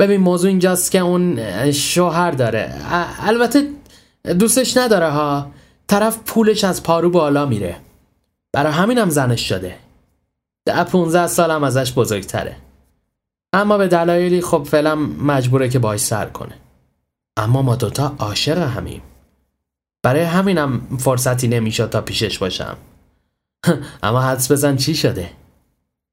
ببین 0.00 0.20
موضوع 0.20 0.48
اینجاست 0.48 0.90
که 0.90 0.98
اون 0.98 1.40
شوهر 1.72 2.30
داره. 2.30 2.74
البته 3.20 3.68
دوستش 4.38 4.76
نداره 4.76 5.08
ها. 5.08 5.50
طرف 5.86 6.18
پولش 6.26 6.64
از 6.64 6.82
پارو 6.82 7.10
بالا 7.10 7.46
میره. 7.46 7.76
برای 8.52 8.72
همینم 8.72 9.08
زنش 9.10 9.48
شده. 9.48 9.76
ده 10.66 10.84
15 10.84 11.26
سالم 11.26 11.64
ازش 11.64 11.92
بزرگتره. 11.92 12.56
اما 13.52 13.78
به 13.78 13.88
دلایلی 13.88 14.40
خب 14.40 14.62
فعلا 14.70 14.94
مجبوره 14.96 15.68
که 15.68 15.78
باش 15.78 16.00
سر 16.00 16.26
کنه. 16.26 16.54
اما 17.36 17.62
ما 17.62 17.76
دوتا 17.76 18.14
عاشق 18.18 18.58
همیم. 18.58 19.02
برای 20.02 20.22
همینم 20.22 20.98
فرصتی 20.98 21.48
نمی‌شد 21.48 21.90
تا 21.90 22.00
پیشش 22.00 22.38
باشم. 22.38 22.76
اما 24.02 24.20
حدس 24.20 24.52
بزن 24.52 24.76
چی 24.76 24.94
شده؟ 24.94 25.30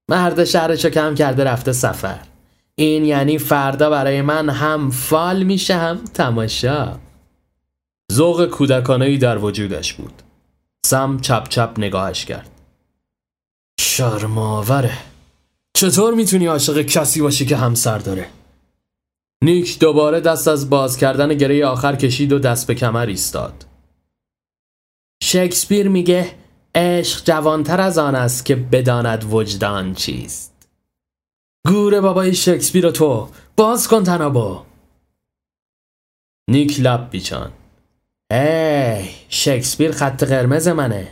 مرد 0.10 0.44
شهرشو 0.44 0.90
کم 0.90 1.16
کرده 1.16 1.44
رفته 1.44 1.72
سفر. 1.72 2.20
این 2.80 3.06
یعنی 3.06 3.38
فردا 3.38 3.90
برای 3.90 4.22
من 4.22 4.50
هم 4.50 4.90
فال 4.90 5.44
میشه 5.44 5.76
هم 5.76 6.04
تماشا. 6.14 7.00
ذوق 8.12 8.46
کودکانهی 8.46 9.18
در 9.18 9.38
وجودش 9.38 9.94
بود. 9.94 10.22
سم 10.86 11.20
چپ 11.20 11.48
چپ 11.50 11.74
نگاهش 11.78 12.26
کرد. 12.26 12.50
شرماوره. 13.80 14.98
چطور 15.78 16.14
می‌تونی 16.14 16.46
عاشق 16.46 16.82
کسی 16.82 17.22
باشی 17.22 17.46
که 17.46 17.58
همسر 17.58 17.98
داره؟ 17.98 18.30
نیک 19.44 19.80
دوباره 19.80 20.20
دست 20.20 20.48
از 20.48 20.70
باز 20.70 20.98
کردن 20.98 21.34
گره 21.34 21.66
آخر 21.66 21.96
کشید 21.96 22.32
و 22.34 22.40
دست 22.40 22.68
به 22.68 22.76
کمر 22.76 23.06
ایستاد. 23.06 23.66
شکسپیر 25.24 25.90
میگه 25.90 26.32
عشق 26.76 27.24
جوانتر 27.26 27.82
از 27.82 27.98
آن 27.98 28.16
است 28.16 28.46
که 28.46 28.56
بداند 28.56 29.34
وجدان 29.34 29.94
چیست. 29.94 30.47
گوره 31.68 32.02
بابای 32.02 32.34
شکسپیر 32.34 32.92
تو 32.92 33.30
باز 33.56 33.88
کن 33.88 34.04
تنابو 34.04 34.60
نیک 36.50 36.80
لب 36.80 37.10
بیچان 37.10 37.52
ای 38.32 39.10
شکسپیر 39.30 39.92
خط 39.92 40.24
قرمز 40.24 40.68
منه 40.68 41.08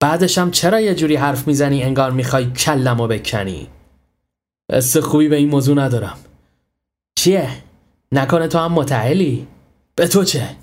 بعدشم 0.00 0.50
چرا 0.50 0.80
یه 0.80 0.94
جوری 0.94 1.16
حرف 1.16 1.46
می‌زنی 1.46 1.82
انگار 1.82 2.10
می‌خوای 2.10 2.50
کلمو 2.50 3.06
بکنی 3.06 3.68
حس 4.72 4.96
خوبی 4.96 5.28
به 5.28 5.36
این 5.36 5.48
موضوع 5.48 5.76
ندارم 5.76 6.18
چیه؟ 7.18 7.50
نکنه 8.12 8.48
تو 8.48 8.58
هم 8.58 8.72
متعلی؟ 8.72 9.46
به 9.96 10.08
تو 10.08 10.24
چه؟ 10.24 10.56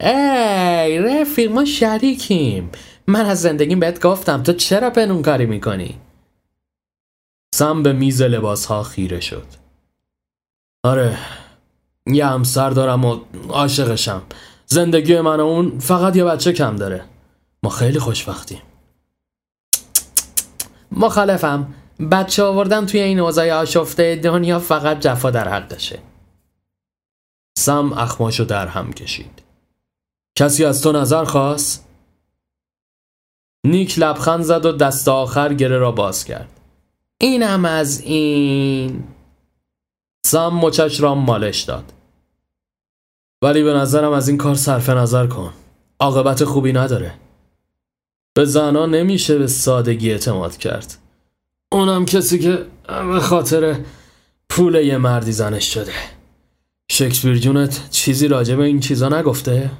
ای 0.00 0.98
رفیق 0.98 1.52
ما 1.52 1.64
شریکیم 1.64 2.70
من 3.06 3.26
از 3.26 3.40
زندگیم 3.40 3.80
بهت 3.80 4.02
گفتم 4.02 4.42
تو 4.42 4.52
چرا 4.52 4.90
پنون 4.90 5.22
کاری 5.22 5.46
می‌کنی؟ 5.46 6.00
سم 7.54 7.82
به 7.82 7.92
میز 7.92 8.22
لباس 8.22 8.66
ها 8.66 8.82
خیره 8.82 9.20
شد. 9.20 9.46
آره 10.84 11.18
یه 12.06 12.26
همسر 12.26 12.70
دارم 12.70 13.04
و 13.04 13.20
عاشقشم. 13.48 14.22
زندگی 14.66 15.20
من 15.20 15.40
اون 15.40 15.78
فقط 15.78 16.16
یه 16.16 16.24
بچه 16.24 16.52
کم 16.52 16.76
داره. 16.76 17.04
ما 17.62 17.70
خیلی 17.70 17.98
خوشبختیم. 17.98 18.62
مخالفم. 20.92 21.74
بچه 22.10 22.42
آوردن 22.42 22.86
توی 22.86 23.00
این 23.00 23.20
اوضاع 23.20 23.52
آشفته 23.52 24.16
دنیا 24.16 24.58
فقط 24.58 25.00
جفا 25.00 25.30
در 25.30 25.48
حقشه 25.48 25.98
سم 27.58 27.92
اخماشو 27.92 28.44
در 28.44 28.66
هم 28.66 28.92
کشید. 28.92 29.42
کسی 30.38 30.64
از 30.64 30.82
تو 30.82 30.92
نظر 30.92 31.24
خواست؟ 31.24 31.88
نیک 33.66 33.98
لبخند 33.98 34.42
زد 34.42 34.66
و 34.66 34.72
دست 34.72 35.08
آخر 35.08 35.54
گره 35.54 35.78
را 35.78 35.92
باز 35.92 36.24
کرد. 36.24 36.57
اینم 37.20 37.64
از 37.64 38.00
این. 38.00 39.04
سم 40.26 40.48
مچش 40.48 41.00
را 41.00 41.14
مالش 41.14 41.62
داد. 41.62 41.92
ولی 43.42 43.62
به 43.62 43.72
نظرم 43.72 44.12
از 44.12 44.28
این 44.28 44.38
کار 44.38 44.54
صرف 44.54 44.88
نظر 44.88 45.26
کن. 45.26 45.52
عاقبت 46.00 46.44
خوبی 46.44 46.72
نداره. 46.72 47.14
به 48.34 48.44
زنا 48.44 48.86
نمیشه 48.86 49.38
به 49.38 49.46
سادگی 49.46 50.10
اعتماد 50.10 50.56
کرد. 50.56 50.98
اونم 51.72 52.04
کسی 52.04 52.38
که 52.38 52.66
به 52.86 53.20
خاطر 53.20 53.80
کوله 54.50 54.86
یه 54.86 54.98
مردی 54.98 55.32
زنش 55.32 55.74
شده. 55.74 55.92
شکسپیر 56.90 57.38
جونت 57.38 57.90
چیزی 57.90 58.28
راجع 58.28 58.56
به 58.56 58.64
این 58.64 58.80
چیزا 58.80 59.08
نگفته؟ 59.08 59.70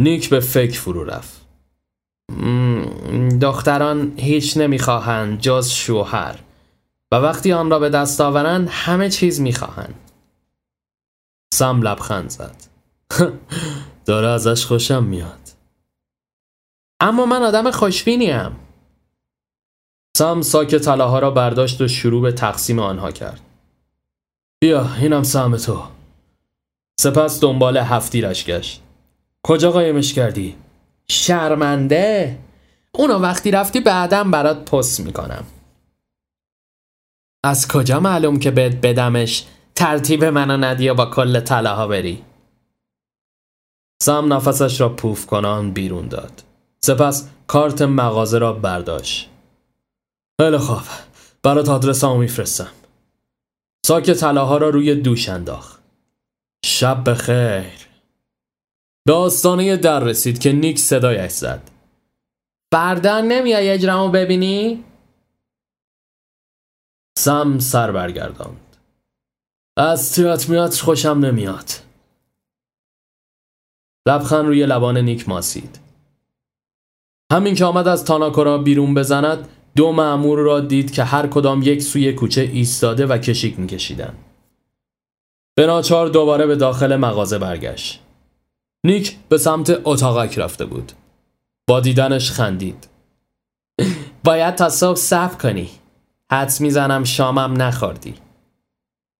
نیک 0.00 0.30
به 0.30 0.40
فکر 0.40 0.80
فرو 0.80 1.04
رفت. 1.04 1.45
دختران 3.40 4.12
هیچ 4.16 4.56
نمی‌خواهند 4.56 5.40
جز 5.40 5.68
شوهر 5.68 6.40
و 7.12 7.16
وقتی 7.16 7.52
آن 7.52 7.70
را 7.70 7.78
به 7.78 7.88
دست 7.88 8.20
آورند 8.20 8.68
همه 8.70 9.10
چیز 9.10 9.40
می‌خواهند. 9.40 10.10
سم 11.54 11.82
لبخند 11.82 12.30
زد. 12.30 12.56
داره 14.06 14.28
ازش 14.28 14.66
خوشم 14.66 15.04
میاد. 15.04 15.40
اما 17.00 17.26
من 17.26 17.42
آدم 17.42 17.70
خوشبینیم. 17.70 18.56
سم 20.16 20.42
ساک 20.42 20.74
طلاها 20.74 21.18
را 21.18 21.30
برداشت 21.30 21.80
و 21.80 21.88
شروع 21.88 22.22
به 22.22 22.32
تقسیم 22.32 22.78
آنها 22.78 23.10
کرد. 23.10 23.40
بیا 24.60 24.94
اینم 24.94 25.22
سهم 25.22 25.56
تو. 25.56 25.82
سپس 27.00 27.40
دنبال 27.40 27.76
هفتیرش 27.76 28.44
گشت. 28.44 28.82
کجا 29.46 29.70
قایمش 29.70 30.12
کردی؟ 30.12 30.56
شرمنده. 31.10 32.38
اونو 32.92 33.18
وقتی 33.18 33.50
رفتی 33.50 33.80
بعدم 33.80 34.30
برات 34.30 34.70
پست 34.70 35.00
می‌کنم. 35.00 35.44
از 37.44 37.68
کجا 37.68 38.00
معلوم 38.00 38.38
که 38.38 38.50
بهت 38.50 38.74
بدمش؟ 38.74 39.44
ترتیب 39.74 40.24
منو 40.24 40.56
ندی 40.56 40.88
و 40.88 40.94
با 40.94 41.06
کل 41.06 41.40
طلاها 41.40 41.86
بری. 41.86 42.22
سم 44.02 44.32
نفسش 44.32 44.80
را 44.80 44.88
پوف 44.88 45.26
کنان 45.26 45.72
بیرون 45.72 46.08
داد. 46.08 46.42
سپس 46.84 47.28
کارت 47.46 47.82
مغازه 47.82 48.38
را 48.38 48.52
برداشت. 48.52 49.30
خیلی 50.40 50.58
خوب. 50.58 50.82
برات 51.42 51.68
آدرس 51.68 52.04
هم 52.04 52.18
میفرستم. 52.18 52.72
ساک 53.86 54.10
طلاها 54.10 54.56
را 54.56 54.68
روی 54.68 54.94
دوش 54.94 55.28
انداخت. 55.28 55.82
شب 56.64 57.10
بخیر. 57.10 57.85
به 59.06 59.12
آستانه 59.12 59.76
در 59.76 60.00
رسید 60.00 60.38
که 60.38 60.52
نیک 60.52 60.78
صدایش 60.78 61.32
زد 61.32 61.70
فردا 62.72 63.20
نمیای 63.20 63.70
اجرامو 63.70 64.12
ببینی؟ 64.12 64.84
سم 67.18 67.58
سر 67.58 67.92
برگرداند 67.92 68.76
از 69.76 70.12
تیاتر 70.12 70.68
خوشم 70.68 71.08
نمیاد 71.08 71.70
لبخند 74.08 74.46
روی 74.46 74.66
لبان 74.66 74.98
نیک 74.98 75.28
ماسید 75.28 75.78
همین 77.32 77.54
که 77.54 77.64
آمد 77.64 77.88
از 77.88 78.04
تاناکورا 78.04 78.58
بیرون 78.58 78.94
بزند 78.94 79.48
دو 79.76 79.92
معمور 79.92 80.38
را 80.38 80.60
دید 80.60 80.90
که 80.90 81.04
هر 81.04 81.26
کدام 81.26 81.62
یک 81.62 81.82
سوی 81.82 82.12
کوچه 82.12 82.40
ایستاده 82.40 83.06
و 83.06 83.18
کشیک 83.18 83.58
میکشیدند. 83.58 84.18
به 85.54 85.66
ناچار 85.66 86.08
دوباره 86.08 86.46
به 86.46 86.56
داخل 86.56 86.96
مغازه 86.96 87.38
برگشت. 87.38 88.05
نیک 88.86 89.16
به 89.28 89.38
سمت 89.38 89.80
اتاقک 89.84 90.38
رفته 90.38 90.64
بود. 90.64 90.92
با 91.68 91.80
دیدنش 91.80 92.30
خندید. 92.30 92.88
باید 94.24 94.54
تا 94.54 94.68
صبح 94.68 94.96
صبر 94.96 95.34
کنی. 95.34 95.70
حدس 96.32 96.60
می‌زنم 96.60 97.04
شامم 97.04 97.62
نخوردی. 97.62 98.14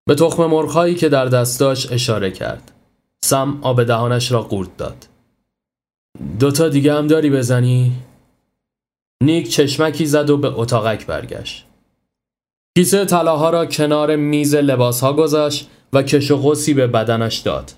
به 0.09 0.15
تخم 0.15 0.47
مرغهایی 0.47 0.95
که 0.95 1.09
در 1.09 1.27
دستاش 1.27 1.93
اشاره 1.93 2.31
کرد. 2.31 2.73
سم 3.25 3.59
آب 3.63 3.85
دهانش 3.85 4.33
را 4.33 4.43
قورت 4.43 4.77
داد. 4.77 5.07
دوتا 6.41 6.69
دیگه 6.69 6.95
هم 6.95 7.07
داری 7.07 7.31
بزنی؟ 7.31 7.93
نیک 9.23 9.51
چشمکی 9.51 10.07
زد 10.07 10.31
و 10.31 10.37
به 10.37 10.49
اتاقک 10.61 11.07
برگشت. 11.07 11.67
کیسه 12.77 13.05
طلاها 13.05 13.51
را 13.51 13.67
کنار 13.67 14.17
میز 14.17 14.55
لباسها 14.55 15.13
گذاشت 15.13 15.71
و 15.93 16.03
کش 16.03 16.31
و 16.31 16.55
به 16.75 16.87
بدنش 16.87 17.39
داد. 17.39 17.73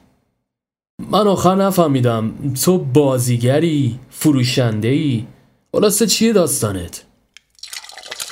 من 0.99 1.27
آخر 1.27 1.55
نفهمیدم. 1.55 2.33
تو 2.65 2.79
بازیگری 2.79 3.99
فروشنده 4.11 4.89
ای 4.89 5.27
خلاصه 5.73 6.07
چیه 6.07 6.33
داستانت؟ 6.33 7.03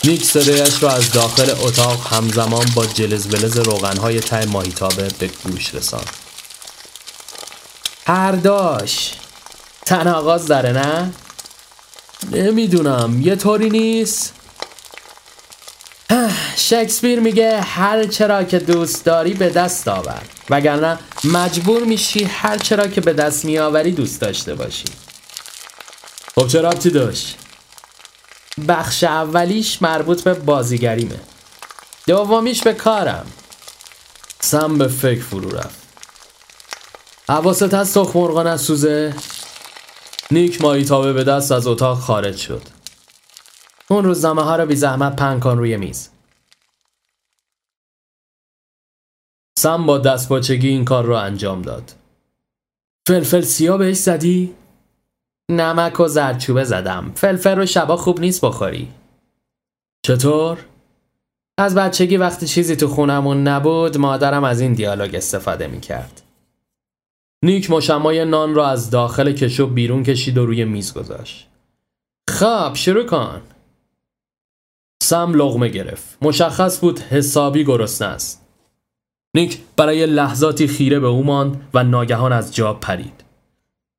نیک 0.05 0.25
صدایش 0.25 0.83
را 0.83 0.91
از 0.91 1.13
داخل 1.13 1.51
اتاق 1.51 2.07
همزمان 2.13 2.67
با 2.77 2.87
جلز 2.87 3.27
بلز 3.27 3.57
روغنهای 3.57 4.21
ته 4.21 4.47
ماهیتابه 4.47 5.09
به 5.19 5.31
گوش 5.45 5.75
رساند. 5.75 6.11
هر 8.07 8.33
داش 8.33 9.13
تن 9.87 10.09
آغاز 10.09 10.47
داره 10.47 10.73
نه؟ 10.73 11.13
نمی‌دونم. 12.33 13.21
یه 13.23 13.37
طوری 13.37 13.71
نیست؟ 13.71 14.35
شکسپیر 16.57 17.21
میگه 17.21 17.61
هر 17.61 18.05
چرا 18.05 18.45
که 18.45 18.59
دوست 18.59 19.05
داری 19.05 19.35
به 19.35 19.51
دست 19.51 19.89
آور. 19.89 20.23
وگرنه 20.51 20.99
مجبور 21.25 21.83
میشی 21.83 22.25
هر 22.25 22.59
چرا 22.59 22.87
که 22.87 23.01
به 23.01 23.13
دست 23.13 23.45
میآوری 23.45 23.93
دوست 23.93 24.21
داشته 24.21 24.55
باشی. 24.55 24.85
خب 26.35 26.49
چه 26.49 26.63
ربطی 26.63 26.91
داشت؟ 26.91 27.37
بخش 28.69 29.05
اولیش 29.05 29.83
مربوط 29.83 30.23
به 30.23 30.35
بازیگریمه. 30.35 31.21
دومیش 32.07 32.63
به 32.63 32.73
کارم. 32.73 33.27
سم 34.41 34.79
به 34.79 34.89
فکر 34.89 35.23
فرو 35.23 35.51
رفت. 35.51 35.79
حواست 37.29 37.75
هست 37.75 37.95
تخم 37.95 38.19
مرغا 38.19 38.43
نسوزه 38.43 39.15
نیک 40.31 40.63
مایی 40.63 40.85
تابه 40.85 41.13
به 41.13 41.25
دست 41.25 41.53
از 41.53 41.67
اتاق 41.67 41.99
خارج 41.99 42.37
شد. 42.37 42.63
اون 43.89 44.05
روزنامه 44.05 44.43
ها 44.43 44.57
رو 44.57 44.67
بی 44.67 44.77
زحمت 44.77 45.17
پنگ 45.17 45.41
کن 45.41 45.59
روی 45.59 45.77
میز. 45.77 46.09
سم 49.59 49.87
با 49.87 49.99
دست 49.99 50.29
باچگی 50.29 50.69
این 50.69 50.85
کار 50.85 51.05
رو 51.05 51.15
انجام 51.15 51.63
داد. 51.63 51.95
فلفل 53.09 53.41
سیاه 53.41 53.79
بهش 53.79 53.97
زدی؟ 53.97 54.55
نمک 55.51 56.01
و 56.01 56.09
زرچوبه 56.09 56.65
زدم. 56.65 57.13
فلفل 57.15 57.57
رو 57.57 57.67
شبا 57.67 57.97
خوب 57.97 58.21
نیست 58.21 58.45
بخوری. 58.45 58.89
چطور؟ 60.07 60.59
از 61.59 61.75
بچگی 61.75 62.17
وقتی 62.17 62.47
چیزی 62.47 62.77
تو 62.77 62.89
خونمون 62.89 63.49
نبود 63.49 63.99
مادرم 63.99 64.45
از 64.45 64.61
این 64.61 64.73
دیالوگ 64.73 65.15
استفاده 65.15 65.67
می‌کرد. 65.67 66.23
نیک 67.45 67.71
مشمای 67.71 68.25
نان 68.25 68.55
را 68.55 68.69
از 68.69 68.91
داخل 68.91 69.33
کشو 69.33 69.67
بیرون 69.67 70.03
کشید 70.03 70.39
و 70.39 70.47
روی 70.47 70.65
میز 70.65 70.95
گذاشت. 70.95 71.49
خب 72.31 72.75
شروع 72.75 73.07
کن. 73.07 73.43
سم 75.03 75.35
لغمه 75.35 75.69
گرفت. 75.69 76.19
مشخص 76.23 76.81
بود 76.81 76.99
حسابی 76.99 77.65
گرسنه 77.65 78.09
است. 78.09 78.46
نیک 79.37 79.59
برای 79.77 80.07
لحظاتی 80.07 80.67
خیره 80.67 81.01
به 81.01 81.07
او 81.07 81.25
ماند 81.25 81.69
و 81.75 81.85
ناگهان 81.85 82.33
از 82.33 82.55
جا 82.55 82.73
پرید 82.75 83.25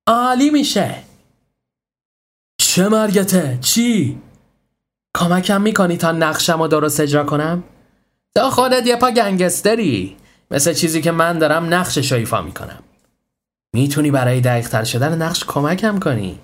عالی 0.06 0.50
میشه 0.50 0.94
چه 2.60 2.88
مرگته؟ 2.88 3.58
چی؟ 3.60 4.18
کمکم 5.16 5.60
می‌کنی 5.60 5.96
تا 5.96 6.12
نقشم 6.12 6.62
رو 6.62 6.68
درست 6.68 7.00
اجرا 7.00 7.24
کنم؟ 7.24 7.64
تا 8.34 8.50
خودت 8.50 8.86
یه 8.86 8.96
پا 8.96 9.10
گنگستری 9.10 10.16
مثل 10.50 10.72
چیزی 10.72 11.02
که 11.02 11.10
من 11.10 11.38
دارم 11.38 11.74
نقشش 11.74 12.12
ایفا 12.12 12.42
می‌کنم 12.42 12.82
می‌تونی 13.72 14.10
برای 14.10 14.40
دقیقتر 14.40 14.84
شدن 14.84 15.22
نقش 15.22 15.44
کمکم 15.44 15.98
کنی؟ 15.98 16.38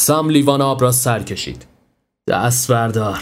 سم 0.00 0.28
لیوان 0.28 0.60
آب 0.60 0.82
را 0.82 0.92
سر 0.92 1.22
کشید 1.22 1.66
دست 2.28 2.70
بردار 2.70 3.18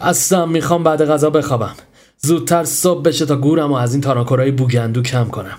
اصلا 0.00 0.46
می‌خوام 0.46 0.84
بعد 0.84 1.04
غذا 1.04 1.30
بخوابم 1.30 1.76
زودتر 2.22 2.64
صبح 2.64 3.02
بشه 3.02 3.26
تا 3.26 3.36
گورم 3.36 3.72
و 3.72 3.74
از 3.74 3.92
این 3.92 4.00
تاناکورای 4.00 4.50
بوگندو 4.50 5.02
کم 5.02 5.28
کنم. 5.28 5.58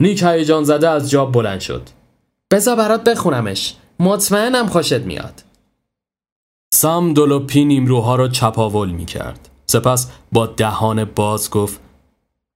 نیک 0.00 0.22
هیجان 0.22 0.64
زده 0.64 0.88
از 0.88 1.10
جاب 1.10 1.32
بلند 1.32 1.60
شد. 1.60 1.82
بزا 2.50 2.76
برات 2.76 3.04
بخونمش. 3.04 3.74
مطمئنم 4.00 4.66
خوشت 4.66 5.00
میاد. 5.00 5.42
سام 6.74 7.14
دولوپی 7.14 7.64
نیمروها 7.64 8.16
رو 8.16 8.28
چپاول 8.28 8.90
می 8.90 9.04
کرد 9.04 9.48
سپس 9.66 10.10
با 10.32 10.46
دهان 10.46 11.04
باز 11.04 11.50
گفت 11.50 11.80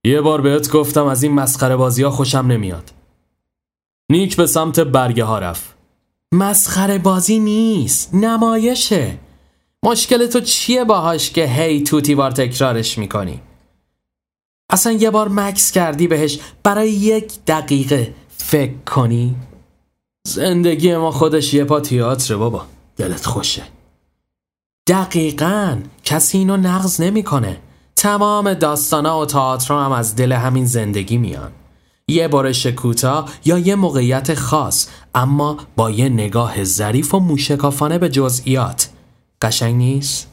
یه 0.03 0.21
بار 0.21 0.41
بهت 0.41 0.71
گفتم 0.71 1.05
از 1.05 1.23
این 1.23 1.33
مسخره 1.33 1.75
بازی 1.75 2.03
ها 2.03 2.09
خوشم 2.09 2.37
نمیاد. 2.37 2.91
نیک 4.11 4.35
به 4.35 4.47
سمت 4.47 4.79
برگه 4.79 5.23
ها 5.23 5.39
رفت. 5.39 5.75
مسخره 6.31 6.97
بازی 6.97 7.39
نیست 7.39 8.15
نمایشه. 8.15 9.17
مشکل 9.85 10.27
تو 10.27 10.39
چیه 10.39 10.83
باهاش 10.83 11.29
که 11.31 11.45
هی 11.45 11.83
توتی 11.83 12.15
بار 12.15 12.31
تکرارش 12.31 12.97
می‌کنی؟ 12.97 13.41
اصلا 14.69 14.93
یه 14.93 15.09
بار 15.09 15.29
مکس 15.29 15.71
کردی 15.71 16.07
بهش 16.07 16.39
برای 16.63 16.91
یک 16.91 17.33
دقیقه 17.47 18.13
فکر 18.37 18.73
کنی؟ 18.85 19.35
زندگی 20.27 20.95
ما 20.95 21.11
خودش 21.11 21.53
یه 21.53 21.63
پا 21.63 21.79
تیاتره 21.79 22.37
بابا. 22.37 22.65
دلت 22.97 23.25
خوشه. 23.25 23.63
دقیقا 24.87 25.77
کسی 26.03 26.37
اینو 26.37 26.57
نقض 26.57 27.01
نمی‌کنه. 27.01 27.57
تمام 27.95 28.53
داستانا 28.53 29.19
و 29.19 29.25
تئاتر 29.25 29.73
هم 29.73 29.91
از 29.91 30.15
دل 30.15 30.31
همین 30.31 30.65
زندگی 30.65 31.17
میان. 31.17 31.51
یه 32.07 32.27
برش 32.27 32.65
کوتاه 32.65 33.29
یا 33.45 33.57
یه 33.57 33.75
موقعیت 33.75 34.33
خاص 34.33 34.87
اما 35.15 35.57
با 35.75 35.91
یه 35.91 36.09
نگاه 36.09 36.63
ظریف 36.63 37.13
و 37.15 37.19
موشکافانه 37.19 37.97
به 37.97 38.09
جزئیات. 38.09 38.89
قشنگ 39.41 39.75
نیست؟ 39.75 40.31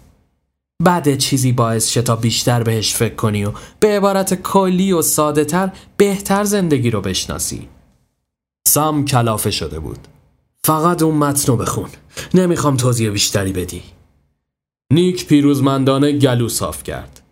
بعد 0.82 1.16
چیزی 1.16 1.52
باعث 1.52 1.88
شه 1.88 2.02
تا 2.02 2.16
بیشتر 2.16 2.62
بهش 2.62 2.94
فکر 2.94 3.14
کنی 3.14 3.44
و 3.44 3.52
به 3.80 3.96
عبارت 3.96 4.34
کلی 4.34 4.92
و 4.92 5.02
ساده 5.02 5.44
تر 5.44 5.72
بهتر 5.96 6.44
زندگی 6.44 6.90
رو 6.90 7.00
بشناسی. 7.00 7.68
سام 8.68 9.04
کلافه 9.04 9.50
شده 9.50 9.80
بود. 9.80 9.98
فقط 10.64 11.02
اون 11.02 11.14
متن 11.14 11.52
رو 11.52 11.56
بخون. 11.56 11.88
نمی‌خوام 12.34 12.76
توضیح 12.76 13.10
بیشتری 13.10 13.52
بدی. 13.52 13.82
نیک 14.92 15.26
پیروزمندانه 15.26 16.12
گلو 16.12 16.48
صاف 16.48 16.82
کرد. 16.82 17.22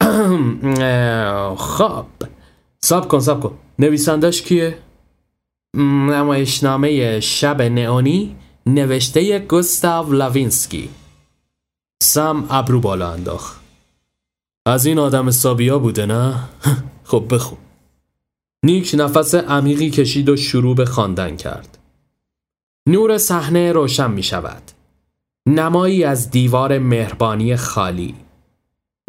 خب. 1.56 2.06
ساب 2.80 3.08
کن 3.08 3.20
ساب 3.20 3.40
کن. 3.40 3.58
نویسندش 3.78 4.42
کیه؟ 4.42 4.78
نمایشنامه 5.74 7.20
شب 7.20 7.62
نئونی. 7.62 8.36
نوشته 8.66 9.38
گوستاو 9.38 10.12
لاوینسکی 10.12 10.88
سم 12.02 12.46
ابرو 12.50 12.80
بالا 12.80 13.12
انداخت. 13.12 13.60
از 14.66 14.86
این 14.86 14.98
آدم 14.98 15.30
سابیا 15.30 15.78
بوده 15.78 16.06
نه؟ 16.06 16.34
خب 17.10 17.24
بخون. 17.30 17.58
نیک 18.64 18.94
نفس 18.98 19.34
عمیقی 19.34 19.90
کشید 19.90 20.28
و 20.28 20.36
شروع 20.36 20.76
به 20.76 20.84
خواندن 20.84 21.36
کرد. 21.36 21.78
نور 22.88 23.18
صحنه 23.18 23.72
روشن 23.72 24.10
می 24.10 24.22
شود. 24.22 24.62
نمایی 25.46 26.04
از 26.04 26.30
دیوار 26.30 26.78
مهربانی 26.78 27.56
خالی. 27.56 28.14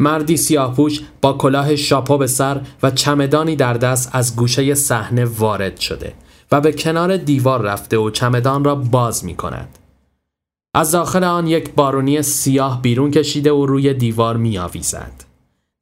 مردی 0.00 0.36
سیاهپوش 0.36 1.00
با 1.20 1.32
کلاه 1.32 1.76
شاپو 1.76 2.18
به 2.18 2.26
سر 2.26 2.66
و 2.82 2.90
چمدانی 2.90 3.56
در 3.56 3.74
دست 3.74 4.10
از 4.12 4.36
گوشه 4.36 4.74
صحنه 4.74 5.24
وارد 5.24 5.80
شده. 5.80 6.14
و 6.52 6.60
به 6.60 6.72
کنار 6.72 7.16
دیوار 7.16 7.62
رفته 7.62 7.98
و 7.98 8.10
چمدان 8.10 8.64
را 8.64 8.74
باز 8.74 9.24
می 9.24 9.36
کند. 9.36 9.78
از 10.74 10.90
داخل 10.90 11.24
آن 11.24 11.46
یک 11.46 11.74
بارونی 11.74 12.22
سیاه 12.22 12.82
بیرون 12.82 13.10
کشیده 13.10 13.52
و 13.52 13.66
روی 13.66 13.94
دیوار 13.94 14.36
می 14.36 14.58
آویزد. 14.58 15.12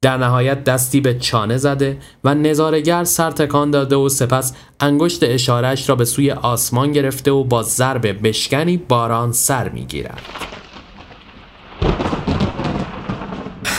در 0.01 0.17
نهایت 0.17 0.63
دستی 0.63 1.01
به 1.01 1.19
چانه 1.19 1.57
زده 1.57 1.97
و 2.23 2.33
نظارگر 2.33 3.03
سر 3.03 3.31
تکان 3.31 3.71
داده 3.71 3.95
و 3.95 4.09
سپس 4.09 4.53
انگشت 4.79 5.19
اشارش 5.23 5.89
را 5.89 5.95
به 5.95 6.05
سوی 6.05 6.31
آسمان 6.31 6.91
گرفته 6.91 7.31
و 7.31 7.43
با 7.43 7.63
ضرب 7.63 8.27
بشکنی 8.27 8.77
باران 8.77 9.31
سر 9.31 9.69
می 9.69 9.85
گیرد. 9.85 10.21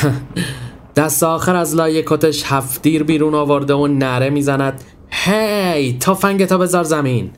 دست 0.96 1.22
آخر 1.22 1.56
از 1.56 1.74
لای 1.74 2.02
کتش 2.06 2.44
هفتیر 2.46 3.02
بیرون 3.02 3.34
آورده 3.34 3.74
و 3.74 3.86
نره 3.86 4.30
می‌زند 4.30 4.84
هی 5.24 5.98
تا 5.98 6.14
بذار 6.58 6.84
زمین. 6.84 7.32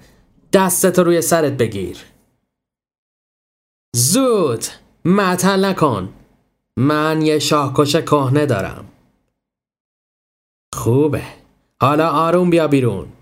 دستتو 0.53 1.05
روی 1.05 1.23
سرت 1.23 1.53
بگیر. 1.53 1.99
زود 3.97 4.64
معطل 5.05 5.64
نکن. 5.64 6.14
من 6.79 7.23
یه 7.23 7.38
شاهکش 7.38 7.97
کهنه 7.97 8.47
دارم. 8.47 8.88
خوبه. 10.75 11.23
حالا 11.83 12.11
آروم 12.11 12.51
بیا 12.51 12.69
بیرون. 12.69 13.12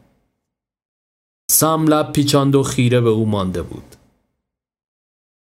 سام 1.51 1.87
لب 1.87 2.13
پیچاند 2.13 2.55
و 2.55 2.63
خیره 2.63 3.01
به 3.01 3.11
او 3.11 3.27
مانده 3.27 3.63
بود. 3.63 3.97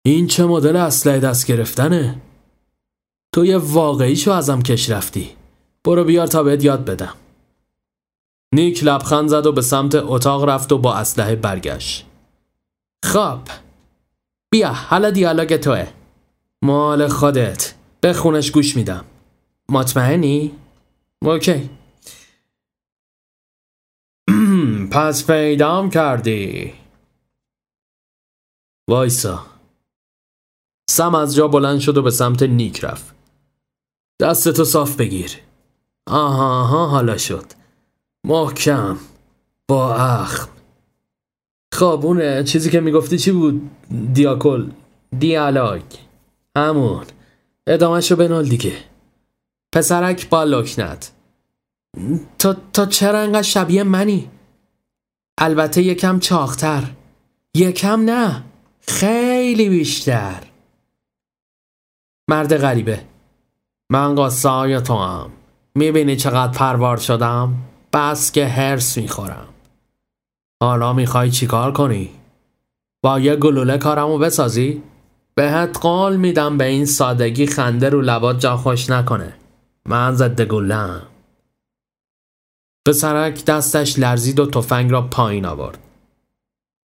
این 0.05 0.27
چه 0.27 0.45
مدل 0.45 0.75
اسلحه 0.75 1.19
دست 1.19 1.47
گرفتنه؟ 1.47 2.21
تو 3.33 3.45
یه 3.45 3.57
واقعیشو 3.57 4.31
ازم 4.31 4.61
کش 4.61 4.89
رفتی. 4.89 5.35
برو 5.83 6.03
بیار 6.03 6.27
تا 6.27 6.43
بهت 6.43 6.63
یاد 6.63 6.85
بدم. 6.85 7.15
نیک 8.53 8.83
لبخند 8.83 9.29
زد 9.29 9.45
و 9.45 9.51
به 9.51 9.61
سمت 9.61 9.95
اتاق 9.95 10.43
رفت 10.43 10.71
و 10.71 10.77
با 10.77 10.95
اسلحه 10.95 11.35
برگشت. 11.35 12.05
خب 13.05 13.39
بیا 14.51 14.73
حالا 14.73 15.09
دیالوگ 15.09 15.55
توه. 15.55 15.87
مال 16.63 17.07
خودت. 17.07 17.73
بخونش 18.03 18.51
گوش 18.51 18.75
میدم. 18.75 19.05
مطمئنی؟ 19.69 20.55
اوکی. 21.21 21.69
پس 24.91 25.27
پیدام 25.27 25.89
کردی. 25.89 26.73
وایسا. 28.89 29.45
سم 30.89 31.15
از 31.15 31.35
جا 31.35 31.47
بلند 31.47 31.79
شد 31.79 31.97
و 31.97 32.01
به 32.01 32.11
سمت 32.11 32.43
نیک 32.43 32.83
رفت. 32.83 33.15
دستتو 34.21 34.65
صاف 34.65 34.95
بگیر. 34.95 35.39
آها 36.07 36.61
آها 36.61 36.87
حالا 36.87 37.17
شد. 37.17 37.62
محکم 38.25 38.97
با 39.67 39.95
اخم. 39.95 40.49
خب 41.73 41.99
اون 42.03 42.43
چیزی 42.43 42.69
که 42.69 42.79
می‌گفتی 42.79 43.17
چی 43.17 43.31
بود؟ 43.31 43.69
دیاکل. 44.13 44.69
دیالوگ. 45.19 45.81
همون. 46.57 47.05
ادامهش 47.67 48.11
رو 48.11 48.17
بنال 48.17 48.45
دیگه. 48.45 48.73
پسرک 49.73 50.29
با 50.29 50.43
لکنت. 50.43 51.11
تا, 52.39 52.55
تا 52.73 52.85
چرا 52.85 53.19
انقدر 53.19 53.41
شبیه 53.41 53.83
منی؟ 53.83 54.31
البته 55.37 55.81
یکم 55.81 56.19
چاختر 56.19 56.83
یکم 57.55 58.01
نه. 58.01 58.43
خیلی 58.87 59.69
بیشتر. 59.69 60.43
مرد 62.27 62.57
غریبه. 62.57 63.05
من 63.89 64.15
قصه 64.15 64.81
تو 64.81 64.97
هم 64.97 65.31
می‌بینی 65.75 66.15
چقدر 66.15 66.57
پروار 66.57 66.97
شدم؟ 66.97 67.53
بس 67.93 68.31
که 68.31 68.47
هرس 68.47 68.97
می‌خورم. 68.97 69.47
حالا 70.63 70.93
می‌خوای 70.93 71.31
چیکار 71.31 71.71
کنی؟ 71.71 72.09
با 73.03 73.19
یه 73.19 73.35
گلوله 73.35 73.77
کارمو 73.77 74.17
بسازی؟ 74.17 74.83
بهت 75.35 75.77
قول 75.81 76.15
میدم 76.15 76.57
به 76.57 76.65
این 76.65 76.85
سادگی 76.85 77.47
خنده 77.47 77.89
رو 77.89 78.01
لبات 78.01 78.39
جا 78.39 78.57
خوش 78.57 78.89
نکنه. 78.89 79.33
من 79.85 80.15
ضد 80.15 80.41
گلم 80.41 81.07
پسرک 82.87 83.45
دستش 83.45 83.99
لرزید 83.99 84.39
و 84.39 84.45
تفنگ 84.45 84.91
را 84.91 85.01
پایین 85.01 85.45
آورد. 85.45 85.77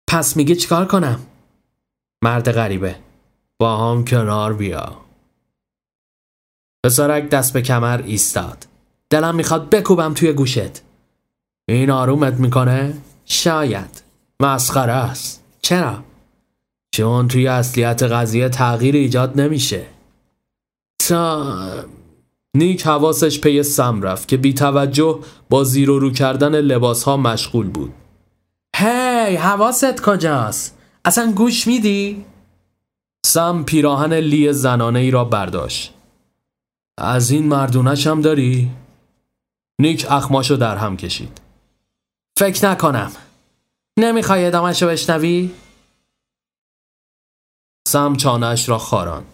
پس 0.09 0.37
میگه 0.37 0.55
چیکار 0.55 0.87
کنم؟ 0.87 1.21
مرد 2.23 2.53
غریبه. 2.53 2.99
با 3.61 3.77
هم 3.77 4.05
کنار 4.05 4.55
بیا. 4.55 4.97
پسرک 6.85 7.31
دست 7.31 7.53
به 7.53 7.63
کمر 7.63 8.03
ایستاد. 8.03 8.67
دلم 9.11 9.35
می‌خواد 9.35 9.71
بکوبم 9.71 10.15
توی 10.15 10.33
گوشت. 10.33 10.88
این 11.69 11.91
آرومت 11.91 12.35
می‌کنه؟ 12.35 12.95
شاید 13.25 14.03
مسخره 14.41 14.93
است 14.93 15.45
چرا؟ 15.63 16.05
چون 16.95 17.29
توی 17.29 17.49
اصلیت 17.49 18.03
قضیه 18.03 18.49
تغییر 18.49 18.95
ایجاد 18.95 19.41
نمیشه 19.41 19.87
تا 21.09 21.57
نیک 22.57 22.87
حواسش 22.87 23.41
پی 23.41 23.63
سم 23.63 24.03
رفت 24.03 24.29
که 24.29 24.37
بی 24.37 24.55
توجه 24.55 25.21
با 25.51 25.65
زیر 25.65 25.91
و 25.91 25.99
رو 25.99 26.11
کردن 26.11 26.61
لباس 26.61 27.03
ها 27.03 27.17
مشغول 27.17 27.69
بود 27.69 27.93
هی 28.77 29.37
حواست 29.37 30.01
کجاست؟ 30.01 30.79
اصلا 31.05 31.33
گوش 31.33 31.67
میدی؟ 31.67 32.25
سم 33.27 33.63
پیراهن 33.65 34.15
لی 34.15 34.53
زنانه 34.53 34.99
ای 34.99 35.11
را 35.11 35.25
برداشت 35.25 35.95
از 36.99 37.31
این 37.31 37.49
مردونش 37.49 38.07
هم 38.07 38.21
داری؟ 38.21 38.71
نیک 39.81 40.07
اخماشو 40.11 40.57
در 40.57 40.77
هم 40.77 40.97
کشید 40.97 41.48
فکر 42.39 42.71
نکنم. 42.71 43.13
نمی‌خوای 43.99 44.47
ادامهشو 44.47 44.87
بشنوی؟ 44.87 45.55
سم 47.89 48.17
چانش 48.17 48.69
را 48.69 48.79
خاران 48.79 49.25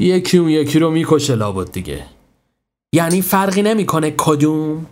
یکی 0.00 0.38
اون 0.38 0.48
یکی 0.48 0.78
رو 0.78 0.90
می‌کشه 0.90 1.34
لابد 1.34 1.72
دیگه. 1.72 2.06
یعنی 2.94 3.22
فرقی 3.22 3.62
نمی‌کنه 3.62 4.14
کدوم؟ 4.16 4.86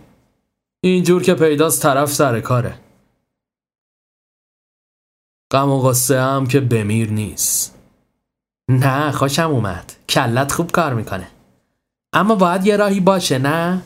اینجور 0.83 1.23
که 1.23 1.33
پیداست 1.33 1.81
طرف 1.81 2.13
سر 2.13 2.39
کاره. 2.41 2.79
غم 5.51 5.69
و 5.69 5.81
غصه 5.81 6.21
هم 6.21 6.47
که 6.47 6.59
بمیر 6.59 7.11
نیست. 7.11 7.79
نه 8.69 9.11
خوشم 9.11 9.51
اومد. 9.51 9.93
کلت 10.09 10.51
خوب 10.51 10.71
کار 10.71 10.93
می‌کنه. 10.93 11.27
اما 12.13 12.35
باید 12.35 12.65
یه 12.65 12.77
راهی 12.77 12.99
باشه 12.99 13.37
نه؟ 13.37 13.81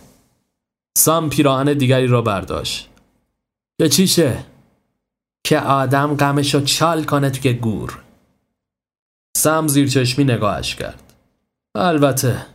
سام 0.98 1.30
پیراهن 1.30 1.74
دیگری 1.74 2.08
را 2.08 2.22
برداشت. 2.22 2.89
که 3.80 3.90
چیشه؟ 3.90 4.44
که 5.44 5.60
آدم 5.60 6.16
غمشو 6.16 6.62
چال 6.62 7.04
کنه 7.04 7.30
توی 7.30 7.54
گور. 7.54 8.04
سم 9.38 9.68
زیر 9.68 9.88
چشمی 9.88 10.26
نگاهش 10.26 10.76
کرد. 10.76 11.14
البته 11.76 12.46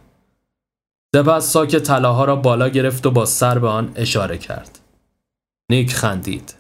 سپس 1.15 1.53
ساک 1.53 1.77
طلاها 1.77 2.25
را 2.25 2.37
بالا 2.37 2.69
گرفت 2.69 3.07
و 3.07 3.11
با 3.11 3.25
سر 3.25 3.59
به 3.59 3.69
آن 3.69 3.93
اشاره 3.97 4.39
کرد. 4.39 4.79
نیک 5.71 5.95
خندید. 5.95 6.55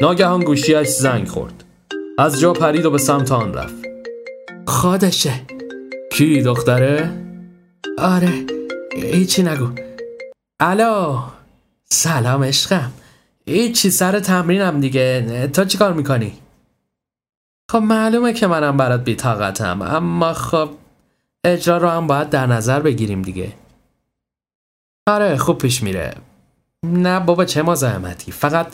ناگهان 0.00 0.40
گوشیش 0.40 0.88
زنگ 0.88 1.28
خورد. 1.28 1.64
از 2.18 2.40
جا 2.40 2.52
پرید 2.52 2.84
و 2.84 2.90
به 2.90 2.98
سمت 2.98 3.32
آن 3.32 3.54
رفت. 3.54 3.84
خودشه 4.66 5.40
کی 6.12 6.42
دختره؟ 6.42 7.10
آره 7.98 8.46
هیچی 8.92 9.42
نگو. 9.42 9.68
الو 10.60 11.18
سلام 11.90 12.44
عشقم. 12.44 12.92
هیچی 13.46 13.90
سر 13.90 14.20
تمرینم 14.20 14.80
دیگه. 14.80 15.50
تا 15.52 15.64
چی 15.64 15.78
کار 15.78 15.92
می‌کنی؟ 15.92 16.38
خب 17.70 17.78
معلومه 17.78 18.32
که 18.32 18.46
منم 18.46 18.76
برات 18.76 19.04
بیتاقتم 19.04 19.82
اما 19.82 20.32
خب 20.32 20.70
اجرا 21.44 21.78
رو 21.78 21.88
هم 21.88 22.06
باید 22.06 22.30
در 22.30 22.46
نظر 22.46 22.80
بگیریم 22.80 23.22
دیگه. 23.22 23.52
آره 25.06 25.36
خوب 25.36 25.58
پیش 25.58 25.82
میره. 25.82 26.14
نه 26.86 27.20
بابا 27.20 27.44
چه 27.44 27.62
مزاحمتی 27.62 28.32
فقط 28.32 28.66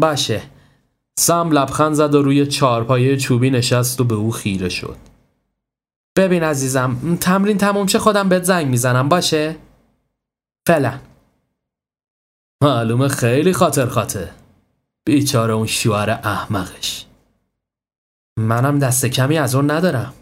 باشه. 0.00 0.42
سم 1.18 1.50
لبخند 1.50 1.94
زد 1.94 2.14
و 2.14 2.22
روی 2.22 2.46
چارپایه 2.46 3.16
چوبی 3.16 3.50
نشست 3.50 4.00
و 4.00 4.04
به 4.04 4.14
او 4.14 4.30
خیره 4.30 4.68
شد. 4.68 4.96
ببین 6.16 6.42
عزیزم 6.42 7.18
تمرین 7.20 7.58
تموم 7.58 7.86
شه 7.86 7.98
خودم 7.98 8.28
بهت 8.28 8.42
زنگ 8.42 8.66
می‌زنم. 8.66 9.08
باشه؟ 9.08 9.56
فعلا. 10.66 10.98
معلومه 12.64 13.08
خیلی 13.08 13.52
خاطر 13.52 13.86
خاطر. 13.86 14.28
بیچاره 15.06 15.52
اون 15.54 15.66
شوهر 15.66 16.10
احمقش. 16.10 17.04
منم 18.38 18.78
دست 18.78 19.06
کمی 19.06 19.38
از 19.38 19.54
اون 19.54 19.70
ندارم. 19.70 20.12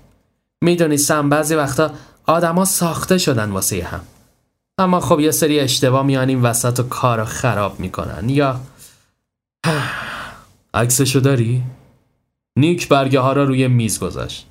می‌دونی 0.65 0.97
سم 0.97 1.29
بعضی 1.29 1.55
وقتا 1.55 1.91
آدما 2.27 2.65
ساخته 2.65 3.19
شدن 3.19 3.51
واسه 3.51 3.85
هم. 3.85 4.01
اما 4.79 5.01
خب 5.01 5.21
یه 5.21 5.31
سری 5.31 5.61
اشتباه 5.61 6.07
میان 6.07 6.29
این 6.29 6.43
وسط 6.43 6.81
و 6.81 6.83
کار 6.83 7.25
خراب 7.25 7.81
می‌کنن. 7.81 8.29
یا 8.29 8.61
عکسشو 10.75 11.21
داری؟ 11.21 11.63
نیک 12.57 12.89
برگه 12.89 13.21
ها 13.21 13.33
را 13.33 13.45
روی 13.45 13.69
میز 13.69 13.99
گذاشت. 13.99 14.47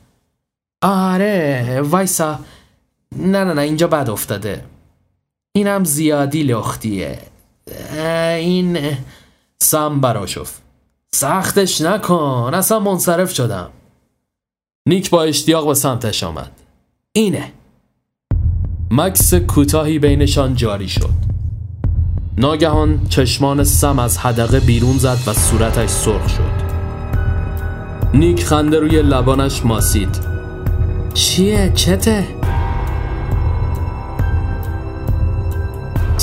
آره 0.81 1.81
وایسا. 1.81 2.39
نه 3.15 3.43
نه 3.43 3.53
نه 3.53 3.61
اینجا 3.61 3.87
بد 3.87 4.09
افتاده. 4.09 4.65
اینم 5.55 5.83
زیادی 5.83 6.43
لختیه 6.43 7.30
این 8.35 8.97
سم 9.61 10.01
براشف 10.01 10.51
سختش 11.13 11.81
نکن 11.81 12.51
اصلا 12.53 12.79
منصرف 12.79 13.33
شدم. 13.33 13.69
نیک 14.87 15.09
با 15.09 15.23
اشتیاق 15.23 15.67
به 15.67 15.73
سمتش 15.73 16.23
آمد. 16.23 16.51
اینه. 17.11 17.51
مکس 18.91 19.33
کوتاهی 19.33 19.99
بینشان 19.99 20.55
جاری 20.55 20.89
شد. 20.89 21.31
ناگهان 22.37 23.07
چشمان 23.09 23.63
سم 23.63 23.99
از 23.99 24.17
حدقه 24.17 24.59
بیرون 24.59 24.97
زد 24.97 25.17
و 25.27 25.33
صورتش 25.33 25.89
سرخ 25.89 26.29
شد. 26.29 26.71
نیک 28.13 28.43
خنده 28.43 28.79
روی 28.79 29.01
لبانش 29.01 29.65
ماسید. 29.65 30.19
چیه؟ 31.13 31.71
چته؟ 31.75 32.40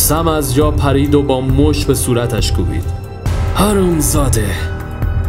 سم 0.08 0.28
از 0.28 0.54
جا 0.54 0.70
پرید 0.70 1.14
و 1.14 1.22
با 1.22 1.40
مش 1.40 1.84
به 1.84 1.94
صورتش 1.94 2.52
کوبید 2.52 2.84
هارون 3.56 4.00
زاده 4.00 4.46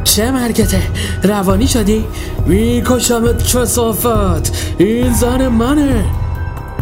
چه 0.03 0.31
مرگته؟ 0.31 0.81
روانی 1.23 1.67
شدی؟ 1.67 2.05
میکشمت 2.45 3.55
کسافت 3.55 4.75
این 4.77 5.13
زن 5.13 5.47
منه 5.47 6.05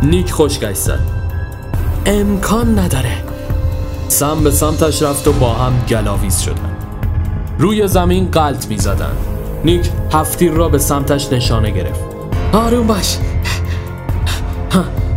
نیک 0.03 0.31
خوشگش 0.31 0.75
زد 0.75 0.99
امکان 2.05 2.79
نداره 2.79 3.23
سم 4.07 4.43
به 4.43 4.51
سمتش 4.51 5.01
رفت 5.01 5.27
و 5.27 5.33
با 5.33 5.53
هم 5.53 5.73
گلاویز 5.89 6.39
شدن 6.39 6.77
روی 7.59 7.87
زمین 7.87 8.31
قلط 8.31 8.67
می 8.67 8.77
زدن. 8.77 9.13
نیک 9.65 9.89
هفتیر 10.13 10.51
را 10.51 10.69
به 10.69 10.77
سمتش 10.77 11.33
نشانه 11.33 11.71
گرفت 11.71 12.01
آروم 12.53 12.87
باش 12.87 13.17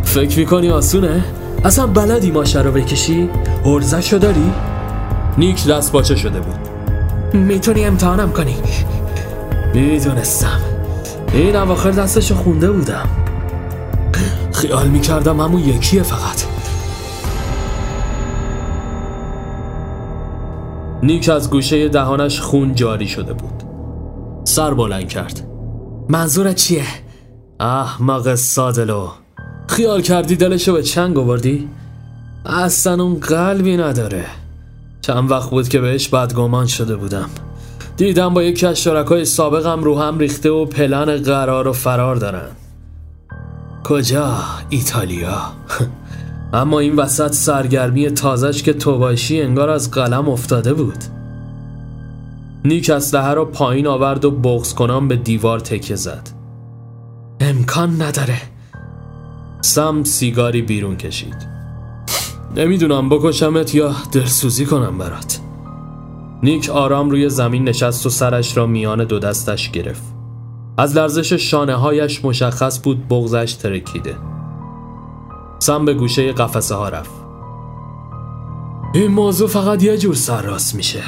فکر 0.03 0.39
می‌کنی 0.39 0.69
آسونه؟ 0.69 1.23
اصلا 1.65 1.87
بلدی 1.87 2.31
ماشه 2.31 2.61
رو 2.61 2.71
بکشی؟ 2.71 3.29
ارزشو 3.65 4.17
داری؟ 4.17 4.51
نیک 5.37 5.67
دست 5.67 5.91
باچه 5.91 6.15
شده 6.15 6.39
بود. 6.39 6.69
می‌تونی 7.33 7.85
امتحانم 7.85 8.31
کنی. 8.31 8.55
می‌دونستم. 9.73 10.59
این 11.33 11.55
اواخر 11.55 11.91
دستشو 11.91 12.35
خونده 12.35 12.71
بودم. 12.71 13.09
خیال 14.53 14.87
می‌کردم 14.87 15.39
همون 15.39 15.61
یکیه 15.61 16.03
فقط. 16.03 16.43
نیک 21.03 21.29
از 21.29 21.49
گوشه 21.49 21.89
دهانش 21.89 22.39
خون 22.39 22.75
جاری 22.75 23.07
شده 23.07 23.33
بود. 23.33 23.63
سر 24.43 24.73
بلند 24.73 25.09
کرد. 25.09 25.47
منظورت 26.09 26.55
چیه؟ 26.55 26.83
احمق 27.59 28.35
سادلو. 28.35 29.07
خیال 29.71 30.01
کردی 30.01 30.35
دلشو 30.35 30.73
به 30.73 30.83
چنگ 30.83 31.17
آوردی؟ 31.17 31.69
اصلا 32.45 33.03
اون 33.03 33.19
قلبی 33.19 33.77
نداره. 33.77 34.25
چند 35.01 35.31
وقت 35.31 35.49
بود 35.49 35.69
که 35.69 35.79
بهش 35.79 36.07
بدگمان 36.07 36.67
شده 36.67 36.95
بودم. 36.95 37.29
دیدم 37.97 38.33
با 38.33 38.43
یکی 38.43 38.65
از 38.65 38.81
شرکای 38.81 39.25
سابقم 39.25 39.83
رو 39.83 39.99
هم 39.99 40.19
ریخته 40.19 40.49
و 40.49 40.65
پلن 40.65 41.17
قرار 41.17 41.67
و 41.67 41.73
فرار 41.73 42.15
دارن. 42.15 42.47
کجا؟ 43.83 44.37
ایتالیا. 44.69 45.41
اما 46.53 46.79
این 46.79 46.95
وسط 46.95 47.33
سرگرمی 47.33 48.09
تازش 48.09 48.63
که 48.63 48.73
توباشی 48.73 49.41
انگار 49.41 49.69
از 49.69 49.91
قلم 49.91 50.29
افتاده 50.29 50.73
بود. 50.73 51.03
نیک 52.65 52.89
اسلحه 52.89 53.33
را 53.33 53.45
پایین 53.45 53.87
آورد 53.87 54.25
و 54.25 54.31
بغز 54.31 54.73
کنم 54.73 55.07
به 55.07 55.15
دیوار 55.15 55.59
تکه 55.59 55.95
زد. 55.95 56.29
امکان 57.39 58.01
نداره. 58.01 58.41
سم 59.61 60.03
سیگاری 60.03 60.61
بیرون 60.61 60.97
کشید. 60.97 61.35
نمی‌دونم 62.55 63.09
بکشمت 63.09 63.75
یا 63.75 63.95
دلسوزی 64.11 64.65
کنم 64.65 64.97
برات. 64.97 65.39
نیک 66.43 66.69
آرام 66.69 67.09
روی 67.09 67.29
زمین 67.29 67.69
نشست 67.69 68.05
و 68.05 68.09
سرش 68.09 68.57
را 68.57 68.65
میان 68.65 69.03
دو 69.03 69.19
دستش 69.19 69.71
گرفت. 69.71 70.03
از 70.77 70.95
لرزش 70.95 71.33
شانه 71.33 71.75
هایش 71.75 72.25
مشخص 72.25 72.81
بود 72.83 73.07
بغزش 73.09 73.53
ترکیده. 73.53 74.15
سم 75.59 75.85
به 75.85 75.93
گوشه 75.93 76.31
قفسه 76.31 76.75
ها 76.75 76.89
رفت. 76.89 77.11
این 78.93 79.11
موضوع 79.11 79.47
فقط 79.47 79.83
یه 79.83 79.97
جور 79.97 80.15
سر 80.15 80.41
راست 80.41 80.75
میشه. 80.75 81.03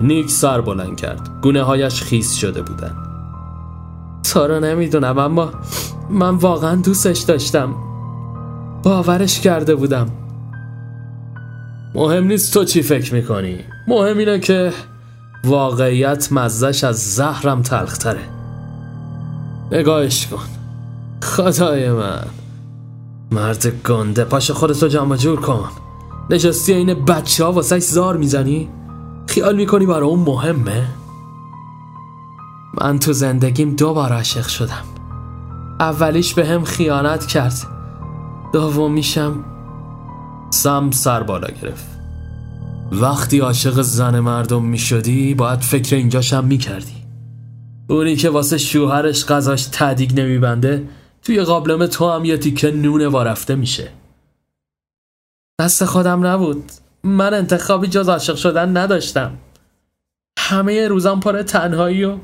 نیک 0.00 0.30
سر 0.30 0.60
بلند 0.60 0.96
کرد. 0.96 1.40
گونه 1.42 1.62
هایش 1.62 2.02
خیس 2.02 2.34
شده 2.34 2.62
بودن. 2.62 2.96
رو 4.34 4.60
نمی‌دونم 4.60 5.18
اما 5.18 5.50
من 6.10 6.34
واقعا 6.34 6.74
دوستش 6.74 7.18
داشتم. 7.18 7.74
باورش 8.82 9.40
کرده 9.40 9.74
بودم. 9.74 10.06
مهم 11.94 12.24
نیست 12.24 12.54
تو 12.54 12.64
چی 12.64 12.82
فکر 12.82 13.14
می‌کنی. 13.14 13.58
مهم 13.88 14.18
اینه 14.18 14.38
که 14.38 14.72
واقعیت 15.44 16.32
مزش 16.32 16.84
از 16.84 17.14
زهرم 17.14 17.62
تلختره 17.62 18.28
نگاهش 19.72 20.26
کن. 20.26 20.38
خدای 21.22 21.90
من. 21.90 22.24
مرد 23.32 23.66
گنده. 23.66 24.24
پاش 24.24 24.50
خودتو 24.50 24.88
جمع 24.88 25.16
جور 25.16 25.40
کن. 25.40 25.68
نشستی 26.30 26.72
این 26.72 27.04
بچه 27.04 27.44
ها 27.44 27.52
واسه 27.52 27.78
زار 27.78 28.16
می‌زنی؟ 28.16 28.68
خیال 29.26 29.56
می‌کنی 29.56 29.86
برای 29.86 30.08
اون 30.08 30.20
مهمه؟ 30.20 30.86
من 32.80 32.98
تو 32.98 33.12
زندگیم 33.12 33.76
دو 33.76 33.94
بار 33.94 34.12
عاشق 34.12 34.46
شدم. 34.46 34.84
اولیش 35.80 36.34
به 36.34 36.46
هم 36.46 36.64
خیانت 36.64 37.26
کرد. 37.26 37.54
دومیشم 38.52 39.44
سم 40.50 40.90
سر 40.90 41.22
بالا 41.22 41.48
گرفت. 41.62 41.86
وقتی 42.92 43.38
عاشق 43.38 43.80
زن 43.80 44.20
مردم 44.20 44.64
می‌شدی 44.64 45.34
باید 45.34 45.60
فکر 45.60 45.96
اینجاشم 45.96 46.44
می‌کردی. 46.44 47.04
اونی 47.88 48.16
که 48.16 48.30
واسه 48.30 48.58
شوهرش 48.58 49.26
غذاش 49.26 49.68
تدیگ 49.72 50.20
نمیبنده 50.20 50.88
توی 51.22 51.40
قابلمه 51.40 51.86
تو 51.86 52.10
هم 52.10 52.24
یه 52.24 52.36
تیکه 52.36 52.70
نون 52.70 53.06
وارفته 53.06 53.54
میشه. 53.54 53.88
دست 55.60 55.84
خودم 55.84 56.26
نبود. 56.26 56.72
من 57.04 57.34
انتخابی 57.34 57.86
جز 57.86 58.08
عاشق 58.08 58.36
شدن 58.36 58.76
نداشتم. 58.76 59.32
همه 60.38 60.88
روزم 60.88 61.20
پر 61.20 61.42
تنهایی 61.42 62.04
و 62.04 62.18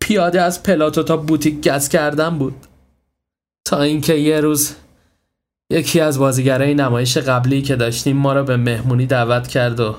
پیاده 0.00 0.42
از 0.42 0.62
پلاتو 0.62 1.02
تا 1.02 1.16
بوتیک 1.16 1.68
گز 1.68 1.88
کردن 1.88 2.38
بود. 2.38 2.54
تا 3.66 3.82
اینکه 3.82 4.14
یه 4.14 4.40
روز 4.40 4.74
یکی 5.70 6.00
از 6.00 6.18
بازیگرای 6.18 6.74
نمایش 6.74 7.16
قبلی 7.16 7.62
که 7.62 7.76
داشتیم 7.76 8.16
ما 8.16 8.32
رو 8.32 8.44
به 8.44 8.56
مهمونی 8.56 9.06
دعوت 9.06 9.48
کرد 9.48 9.80
و 9.80 9.96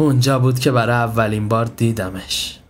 اونجا 0.00 0.38
بود 0.38 0.58
که 0.58 0.70
برای 0.70 0.96
اولین 0.96 1.48
بار 1.48 1.64
دیدمش. 1.64 2.60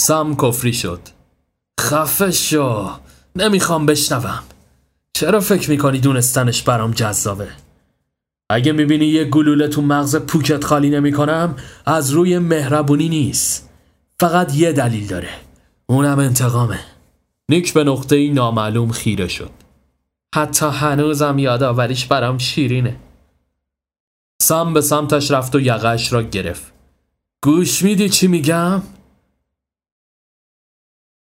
سم 0.00 0.36
کفری 0.36 0.72
شد. 0.72 1.00
خفه 1.80 2.30
شو. 2.30 2.90
نمی‌خوام 3.36 3.86
بشنوم. 3.86 4.42
چرا 5.12 5.40
فکر 5.40 5.70
می‌کنی 5.70 6.00
دونستنش 6.00 6.62
برام 6.62 6.90
جذابه؟ 6.90 7.48
اگه 8.50 8.72
می‌بینی 8.72 9.06
یه 9.06 9.24
گلوله 9.24 9.68
تو 9.68 9.82
مغز 9.82 10.16
پوکت 10.16 10.64
خالی 10.64 10.90
نمی‌کنم 10.90 11.56
از 11.86 12.10
روی 12.10 12.38
مهربونی 12.38 13.08
نیست. 13.08 13.70
فقط 14.20 14.54
یه 14.54 14.72
دلیل 14.72 15.06
داره. 15.06 15.49
اونم 15.90 16.18
انتقامه. 16.18 16.80
نیک 17.50 17.72
به 17.74 17.84
نقطه 17.84 18.32
نامعلوم 18.32 18.90
خیره 18.90 19.28
شد. 19.28 19.50
حتی 20.34 20.66
هنوزم 20.66 21.38
یادآوریش 21.38 22.06
برام 22.06 22.38
شیرینه. 22.38 23.00
سم 24.42 24.72
به 24.72 24.80
سمتش 24.80 25.30
رفت 25.30 25.54
و 25.54 25.60
یقش 25.60 26.12
را 26.12 26.22
گرفت. 26.22 26.72
گوش 27.44 27.82
میدی 27.82 28.08
چی 28.08 28.26
میگم؟ 28.26 28.82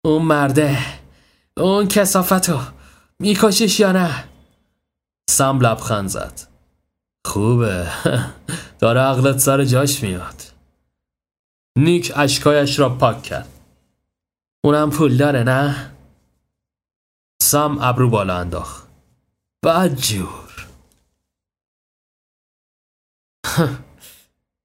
اون 0.05 0.23
مرده. 0.23 0.79
اون 1.57 1.89
کسافتو 1.89 2.61
میکشیش 3.19 3.81
یا 3.81 3.93
نه؟ 3.93 4.25
سم 5.31 5.61
لبخند 5.61 6.09
زد. 6.09 6.41
خوبه. 7.27 7.87
داره 8.81 9.01
عقلت 9.01 9.39
سر 9.39 9.65
جاش 9.65 10.03
میاد. 10.03 10.43
نیک 11.79 12.13
اشکایش 12.17 12.79
را 12.79 12.89
پاک 12.89 13.23
کرد. 13.23 13.52
اونم 14.65 14.91
پول 14.91 15.17
داره 15.17 15.43
نه؟ 15.43 15.91
سم 17.43 17.79
ابرو 17.81 18.11
بالا 18.11 18.39
انداخت. 18.39 18.89
بد 19.65 19.95
جور. 19.95 20.67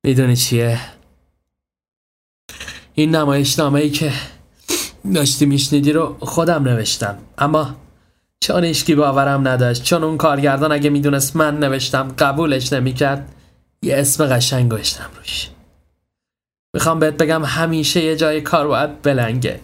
می‌دونی 0.05 0.35
چیه؟ 0.35 0.79
این 2.93 3.15
نمایش 3.15 3.59
ای 3.59 3.89
که 3.89 4.13
داشتی 5.15 5.45
میشنیدی 5.45 5.91
رو 5.91 6.17
خودم 6.19 6.63
نوشتم. 6.63 7.17
اما 7.37 7.75
چون 8.39 8.63
ایشکی 8.63 8.95
باورم 8.95 9.47
نداشت 9.47 9.83
چون 9.83 10.03
اون 10.03 10.17
کارگردان 10.17 10.71
اگه 10.71 10.89
می‌دونست 10.89 11.35
من 11.35 11.57
نوشتم 11.59 12.15
قبولش 12.19 12.73
نمی‌کرد 12.73 13.35
یه 13.81 13.97
اسم 13.97 14.25
قشنگ 14.25 14.71
گوشتم 14.71 15.09
روش. 15.17 15.49
می‌خوام 16.73 16.99
بهت 16.99 17.17
بگم 17.17 17.45
همیشه 17.45 18.03
یه 18.03 18.15
جای 18.15 18.41
کار 18.41 18.67
باید 18.67 19.01
بلنگه. 19.01 19.59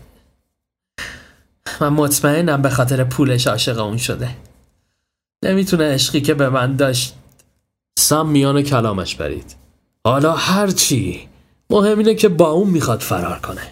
من 1.81 1.89
مطمئنم 1.89 2.61
به 2.61 2.69
خاطر 2.69 3.03
پولش 3.03 3.47
عاشق 3.47 3.79
اون 3.79 3.97
شده. 3.97 4.37
نمی‌تونه 5.43 5.93
عشقی 5.93 6.21
که 6.21 6.33
به 6.33 6.49
من 6.49 6.75
داشت 6.75 7.15
سم 7.99 8.27
میان 8.27 8.61
کلامش 8.61 9.15
برید. 9.15 9.55
حالا 10.05 10.33
هرچی 10.35 11.29
مهم 11.69 11.97
اینه 11.97 12.15
که 12.15 12.29
با 12.29 12.49
اون 12.49 12.69
می‌خواد 12.69 12.99
فرار 12.99 13.39
کنه. 13.39 13.71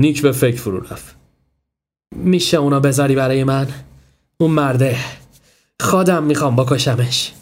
نیک 0.00 0.22
به 0.22 0.32
فکر 0.32 0.60
فرو 0.60 0.80
رفت. 0.80 1.16
میشه 2.14 2.56
اونا 2.56 2.80
بذاری 2.80 3.14
برای 3.14 3.44
من؟ 3.44 3.84
اون 4.38 4.50
مرده. 4.50 4.98
خودم 5.80 6.24
می‌خوام 6.24 6.56
بکشمش. 6.56 7.32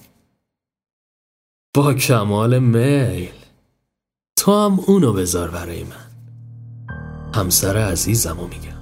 با 1.75 1.95
کمال 1.95 2.59
میل. 2.59 3.35
تو 4.37 4.53
هم 4.53 4.81
اونو 4.81 5.13
بذار 5.13 5.51
برای 5.51 5.85
من. 5.85 6.04
همسر 7.35 7.77
عزیزمو 7.77 8.43
میگم. 8.43 8.79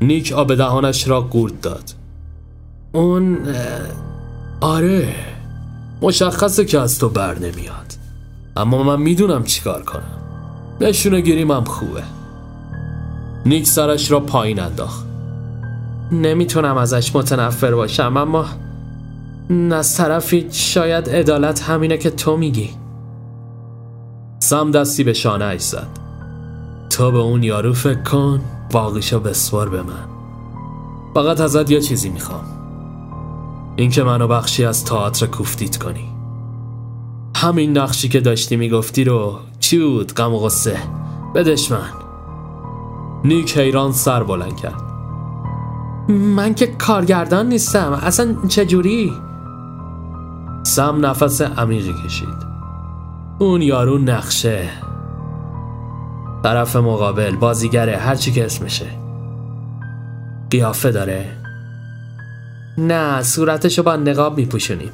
نیک 0.00 0.32
آب 0.32 0.54
دهانش 0.54 1.08
را 1.08 1.28
گرد 1.30 1.60
داد. 1.60 1.90
اون 2.92 3.38
آره 4.60 5.14
مشخصه 6.02 6.64
که 6.64 6.80
از 6.80 6.98
تو 6.98 7.08
بر 7.08 7.38
نمیاد. 7.38 7.94
اما 8.56 8.82
من 8.82 9.02
می‌دونم 9.02 9.44
چیکار 9.44 9.82
کنم. 9.82 10.18
نشونه 10.80 11.22
هم 11.54 11.64
خوبه. 11.64 12.02
نیک 13.46 13.66
سرش 13.66 14.10
را 14.10 14.20
پایین 14.20 14.60
انداخت. 14.60 15.04
نمی‌تونم 16.12 16.76
ازش 16.76 17.16
متنفر 17.16 17.74
باشم 17.74 18.16
اما 18.16 18.46
از 19.72 19.96
طرفی 19.96 20.48
شاید 20.50 21.08
عدالت 21.08 21.62
همینه 21.62 21.98
که 21.98 22.10
تو 22.10 22.36
میگی. 22.36 22.70
سم 24.38 24.70
دستی 24.70 25.04
به 25.04 25.12
شانه 25.12 25.58
زد. 25.58 26.03
تو 26.90 27.10
به 27.10 27.18
اون 27.18 27.42
یارو 27.42 27.72
فکر 27.72 28.02
کن 28.02 28.40
باقیشو 28.72 29.20
بسوار 29.20 29.68
به 29.68 29.82
من. 29.82 30.08
فقط 31.14 31.40
ازت 31.40 31.70
یه 31.70 31.80
چیزی 31.80 32.08
می‌خوام. 32.08 32.44
اینکه 33.76 34.02
منو 34.02 34.28
بخشی 34.28 34.64
از 34.64 34.84
تئاتر 34.84 35.26
کوفتیت 35.26 35.76
کنی. 35.76 36.08
همین 37.36 37.78
نقشی 37.78 38.08
که 38.08 38.20
داشتی 38.20 38.56
می‌گفتی 38.56 39.04
رو 39.04 39.38
چی 39.60 39.78
بود 39.78 40.14
غم 40.14 40.34
و 40.34 40.38
غصه؟ 40.38 40.78
بدش 41.34 41.70
من. 41.70 41.90
نیک 43.24 43.58
حیران 43.58 43.92
سر 43.92 44.22
بلند 44.22 44.56
کرد. 44.56 44.82
من 46.08 46.54
که 46.54 46.66
کارگردان 46.66 47.48
نیستم 47.48 48.00
اصلا 48.02 48.36
چجوری؟ 48.48 49.12
سم 50.62 51.06
نفس 51.06 51.40
عمیقی 51.42 51.94
کشید. 52.04 52.54
اون 53.38 53.62
یارو 53.62 53.98
نقشه 53.98 54.68
طرف 56.44 56.76
مقابل 56.76 57.36
بازیگره 57.36 57.96
هرچی 57.96 58.32
که 58.32 58.44
اسمشه 58.44 58.86
قیافه 60.50 60.90
داره. 60.90 61.26
نه 62.78 63.22
صورتشو 63.22 63.82
با 63.82 63.96
نقاب 63.96 64.36
میپوشونیم. 64.36 64.90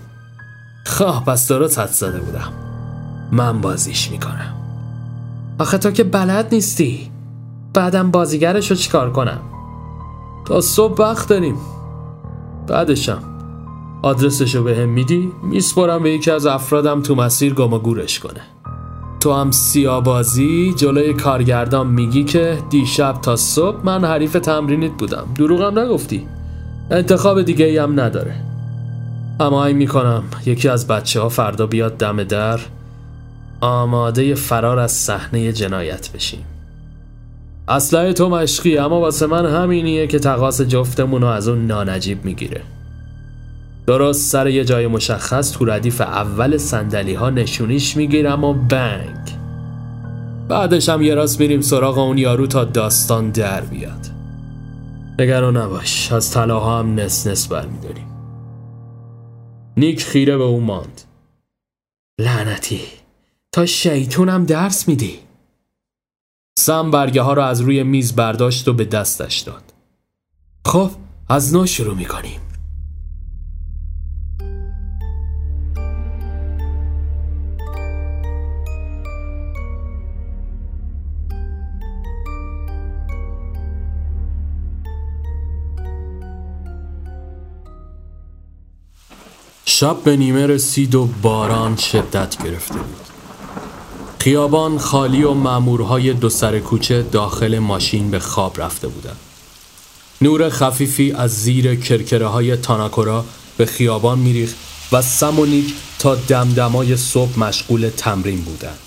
خواه 0.86 1.24
پس 1.24 1.48
درست 1.48 1.78
حد 1.78 1.88
زده 1.88 2.20
بودم. 2.20 2.52
من 3.32 3.60
بازیش 3.60 4.10
می‌کنم. 4.10 4.54
آخه 5.58 5.78
تو 5.78 5.90
که 5.90 6.04
بلد 6.04 6.54
نیستی. 6.54 7.10
بعدم 7.74 8.10
بازیگرشو 8.10 8.74
چیکار 8.74 9.12
کنم؟ 9.12 9.40
تا 10.46 10.60
صبح 10.60 11.02
وقت 11.02 11.28
داریم. 11.28 11.56
بعدشم. 12.66 13.22
آدرسشو 14.02 14.64
به 14.64 14.76
هم 14.76 14.88
میدی؟ 14.88 15.32
میسپرم 15.42 16.02
به 16.02 16.10
یکی 16.10 16.30
از 16.30 16.46
افرادم 16.46 17.02
تو 17.02 17.14
مسیر 17.14 17.54
گم 17.54 17.72
و 17.72 17.78
گورش 17.78 18.20
کنه. 18.20 18.40
تو 19.20 19.32
هم 19.32 19.50
سیابازی 19.50 20.74
جلوی 20.76 21.14
کارگردان 21.14 21.86
میگی 21.86 22.24
که 22.24 22.58
دیشب 22.70 23.12
تا 23.22 23.36
صبح 23.36 23.76
من 23.84 24.04
حریف 24.04 24.32
تمرینیت 24.32 24.92
بودم. 24.92 25.26
دروغم 25.34 25.78
نگفتی. 25.78 26.26
انتخاب 26.90 27.42
دیگه 27.42 27.64
ای 27.64 27.78
هم 27.78 28.00
نداره. 28.00 28.34
اما 29.40 29.64
این 29.64 29.76
می‌کنم 29.76 30.22
یکی 30.46 30.68
از 30.68 30.86
بچه 30.86 31.20
ها 31.20 31.28
فردا 31.28 31.66
بیاد 31.66 31.96
دم 31.96 32.24
در. 32.24 32.60
آماده 33.60 34.34
فرار 34.34 34.78
از 34.78 34.92
صحنه 34.92 35.52
جنایت 35.52 36.12
بشیم. 36.12 36.44
اسلحه 37.68 38.12
تو 38.12 38.28
مشقی 38.28 38.78
اما 38.78 39.00
واسه 39.00 39.26
من 39.26 39.46
همینیه 39.46 40.06
که 40.06 40.18
تقاس 40.18 40.60
جفتمون 40.60 41.22
رو 41.22 41.28
از 41.28 41.48
اون 41.48 41.66
نانجیب 41.66 42.24
می‌گیره. 42.24 42.62
درست 43.90 44.30
سر 44.30 44.48
یه 44.48 44.64
جای 44.64 44.86
مشخص 44.86 45.52
تو 45.52 45.64
ردیف 45.64 46.00
اول 46.00 46.56
سندلی 46.56 47.14
ها 47.14 47.30
نشونیش 47.30 47.96
می‌گیرم 47.96 48.44
و 48.44 48.54
بنگ. 48.54 49.28
بعدش 50.48 50.88
هم 50.88 51.02
یه 51.02 51.14
راست 51.14 51.40
میریم 51.40 51.60
سراغ 51.60 51.98
اون 51.98 52.18
یارو 52.18 52.46
تا 52.46 52.64
داستان 52.64 53.30
در 53.30 53.60
بیاد. 53.60 54.06
نگران 55.18 55.56
نباش 55.56 56.12
از 56.12 56.30
طلاها 56.30 56.78
هم 56.78 56.94
نس 56.94 57.26
نس 57.26 57.48
برمیداریم. 57.48 58.06
نیک 59.76 60.02
خیره 60.04 60.36
به 60.36 60.44
اون 60.44 60.64
ماند. 60.64 61.00
لعنتی 62.20 62.80
تا 63.52 63.66
شیطونم 63.66 64.44
درس 64.44 64.88
میدی. 64.88 65.18
سم 66.58 66.90
برگه 66.90 67.22
ها 67.22 67.32
رو 67.32 67.42
از 67.42 67.60
روی 67.60 67.82
میز 67.82 68.16
برداشت 68.16 68.68
و 68.68 68.72
به 68.72 68.84
دستش 68.84 69.38
داد. 69.38 69.62
خب 70.66 70.90
از 71.28 71.54
نو 71.54 71.66
شروع 71.66 71.94
می‌کنیم. 71.94 72.40
شب 89.80 90.02
به 90.04 90.16
نیمه 90.16 90.46
رسید 90.46 90.94
و 90.94 91.08
باران 91.22 91.76
شدت 91.76 92.42
گرفته 92.44 92.74
بود 92.74 93.06
خیابان 94.18 94.78
خالی 94.78 95.22
و 95.22 95.34
مامورهای 95.34 96.12
دو 96.12 96.28
سر 96.28 96.58
کوچه 96.58 97.02
داخل 97.02 97.58
ماشین 97.58 98.10
به 98.10 98.18
خواب 98.18 98.60
رفته 98.60 98.88
بودند. 98.88 99.16
نور 100.20 100.48
خفیفی 100.48 101.12
از 101.12 101.42
زیر 101.42 101.74
کرکره 101.74 102.26
های 102.26 102.56
تاناکورا 102.56 103.24
به 103.56 103.66
خیابان 103.66 104.18
میریخت 104.18 104.56
و 104.92 105.02
سمونیک 105.02 105.74
تا 105.98 106.14
دمدمای 106.14 106.96
صبح 106.96 107.38
مشغول 107.38 107.90
تمرین 107.96 108.40
بودند. 108.40 108.78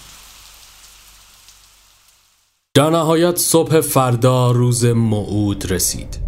در 2.73 2.89
نهایت 2.89 3.37
صبح 3.37 3.81
فردا 3.81 4.51
روز 4.51 4.85
موعود 4.85 5.71
رسید. 5.71 6.22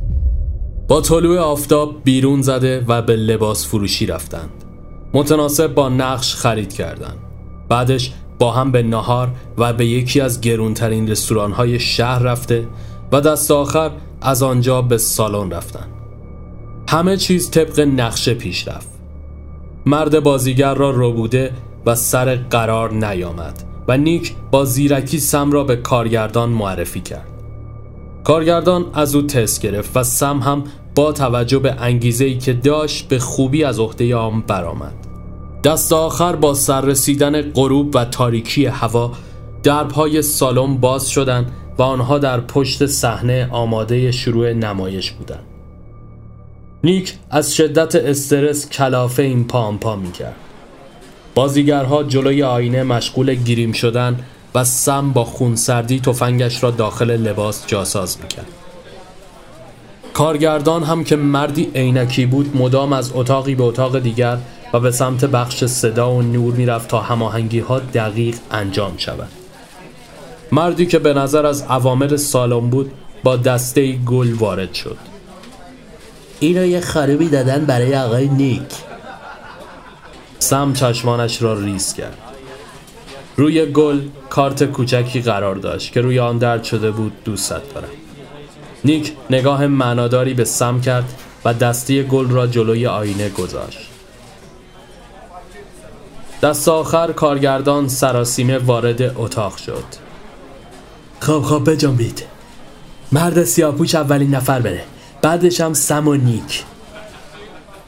با 0.88 1.02
طلوع 1.02 1.40
آفتاب 1.40 2.04
بیرون 2.04 2.42
زده 2.42 2.86
و 2.88 3.02
به 3.02 3.16
لباس 3.16 3.68
فروشی 3.68 4.06
رفتند. 4.06 4.64
متناسب 5.14 5.74
با 5.74 5.90
نقش 5.90 6.36
خرید 6.36 6.74
کردند. 6.74 7.18
بعدش 7.70 8.14
با 8.40 8.52
هم 8.52 8.72
به 8.72 8.84
نهار 8.84 9.32
و 9.58 9.74
به 9.74 9.86
یکی 9.86 10.22
از 10.22 10.42
گرونترین 10.42 11.08
رستوران 11.08 11.52
های 11.52 11.80
شهر 11.80 12.20
رفته 12.20 12.68
و 13.12 13.22
دست 13.22 13.52
آخر 13.52 13.92
از 14.22 14.44
آنجا 14.44 14.82
به 14.82 14.98
سالن 14.98 15.52
رفتن 15.52 15.88
همه 16.90 17.18
چیز 17.18 17.52
طبق 17.52 17.80
نقشه 17.80 18.34
پیش 18.34 18.68
رفت 18.68 18.88
مرد 19.86 20.20
بازیگر 20.20 20.74
را 20.74 20.90
رو 20.90 21.12
بوده 21.12 21.54
و 21.86 21.96
سر 21.96 22.36
قرار 22.36 22.94
نیامد 22.94 23.64
و 23.88 23.98
نیک 23.98 24.36
با 24.52 24.66
زیرکی 24.66 25.20
سم 25.20 25.52
را 25.52 25.64
به 25.64 25.76
کارگردان 25.76 26.50
معرفی 26.50 27.02
کرد 27.02 27.35
کارگردان 28.26 28.86
از 28.94 29.16
او 29.16 29.22
تست 29.22 29.62
گرفت 29.62 29.98
و 29.98 30.04
سم 30.04 30.40
هم 30.40 30.64
با 30.96 31.12
توجه 31.12 31.60
به 31.60 31.76
انگیزه 31.80 32.34
که 32.34 32.54
داشت 32.54 33.08
به 33.08 33.20
خوبی 33.20 33.64
از 33.64 33.80
عهده 33.80 34.16
آن 34.16 34.42
برآمد. 34.42 34.94
دست 35.64 35.94
آخر 35.94 36.36
با 36.36 36.54
سر 36.54 36.82
رسیدن 36.82 37.42
غروب 37.42 37.96
و 37.96 38.06
تاریکی 38.06 38.66
هوا 38.66 39.12
دربهای 39.64 40.22
سالن 40.22 40.78
باز 40.78 41.10
شدند 41.10 41.52
و 41.78 41.84
آنها 41.84 42.18
در 42.18 42.40
پشت 42.40 42.86
صحنه 42.86 43.50
آماده 43.52 44.12
شروع 44.12 44.54
نمایش 44.54 45.12
بودند. 45.12 45.46
نیک 46.84 47.14
از 47.30 47.56
شدت 47.56 47.96
استرس 47.96 48.70
کلافه 48.70 49.24
این 49.24 49.48
پام 49.48 49.78
پا 49.80 49.96
می 49.96 50.12
کرد. 50.12 50.36
بازیگرها 51.36 52.04
جلوی 52.04 52.44
آینه 52.44 52.84
مشغول 52.84 53.36
گیریم 53.36 53.72
شدن 53.72 54.20
و 54.56 54.64
سم 54.64 55.12
با 55.12 55.26
خونسردی 55.26 56.00
تفنگش 56.00 56.64
را 56.64 56.72
داخل 56.72 57.12
لباس 57.12 57.68
جاساز 57.68 58.18
می‌کرد. 58.22 58.48
کارگردان 60.14 60.84
هم 60.84 61.04
که 61.04 61.16
مردی 61.16 61.72
عینکی 61.76 62.26
بود 62.26 62.58
مدام 62.58 62.94
از 62.94 63.12
اتاقی 63.14 63.56
به 63.56 63.64
اتاق 63.64 64.00
دیگر 64.00 64.38
و 64.74 64.80
به 64.80 64.92
سمت 64.92 65.26
بخش 65.26 65.66
صدا 65.66 66.12
و 66.12 66.22
نور 66.22 66.54
می‌رفت 66.54 66.88
تا 66.88 67.02
هماهنگی 67.02 67.60
ها 67.60 67.80
دقیق 67.80 68.36
انجام 68.52 68.94
شود. 68.98 69.30
مردی 70.52 70.86
که 70.86 71.00
به 71.00 71.14
نظر 71.14 71.46
از 71.46 71.62
عوامل 71.62 72.16
سالم 72.16 72.70
بود 72.70 72.92
با 73.24 73.36
دسته 73.36 73.92
گل 73.92 74.34
وارد 74.34 74.74
شد. 74.74 74.98
اینو 76.40 76.66
یه 76.66 76.80
خریبی 76.80 77.30
دادن 77.30 77.66
برای 77.66 77.98
آقای 77.98 78.28
نیک 78.28 78.74
سم 80.40 80.74
چشمانش 80.74 81.42
را 81.42 81.60
ریز 81.60 81.94
کرد 81.94 82.18
روی 83.38 83.66
گل 83.66 84.02
کارت 84.30 84.64
کوچکی 84.64 85.22
قرار 85.22 85.56
داشت 85.56 85.92
که 85.92 86.02
روی 86.02 86.20
آن 86.20 86.38
درد 86.38 86.64
شده 86.64 86.92
بود 86.92 87.14
دوستت 87.26 87.74
دارم. 87.74 87.88
نیک 88.86 89.14
نگاه 89.30 89.68
معناداری 89.68 90.34
به 90.34 90.46
سم 90.46 90.82
کرد 90.82 91.14
و 91.46 91.54
دستی 91.54 92.04
گل 92.04 92.30
را 92.30 92.48
جلوی 92.48 92.88
آینه 92.88 93.30
گذاشت. 93.30 93.90
دست 96.42 96.68
آخر 96.68 97.12
کارگردان 97.12 97.88
سراسیمه 97.88 98.58
وارد 98.58 99.02
اتاق 99.02 99.58
شد. 99.58 99.84
خب 101.20 101.42
خب 101.42 101.72
بجنبید. 101.72 102.24
مرد 103.12 103.44
سیاپوش 103.44 103.96
اولین 103.96 104.36
نفر 104.36 104.60
بره. 104.60 104.84
بعدش 105.22 105.62
هم 105.62 105.74
سم 105.74 106.08
و 106.08 106.16
نیک. 106.16 106.64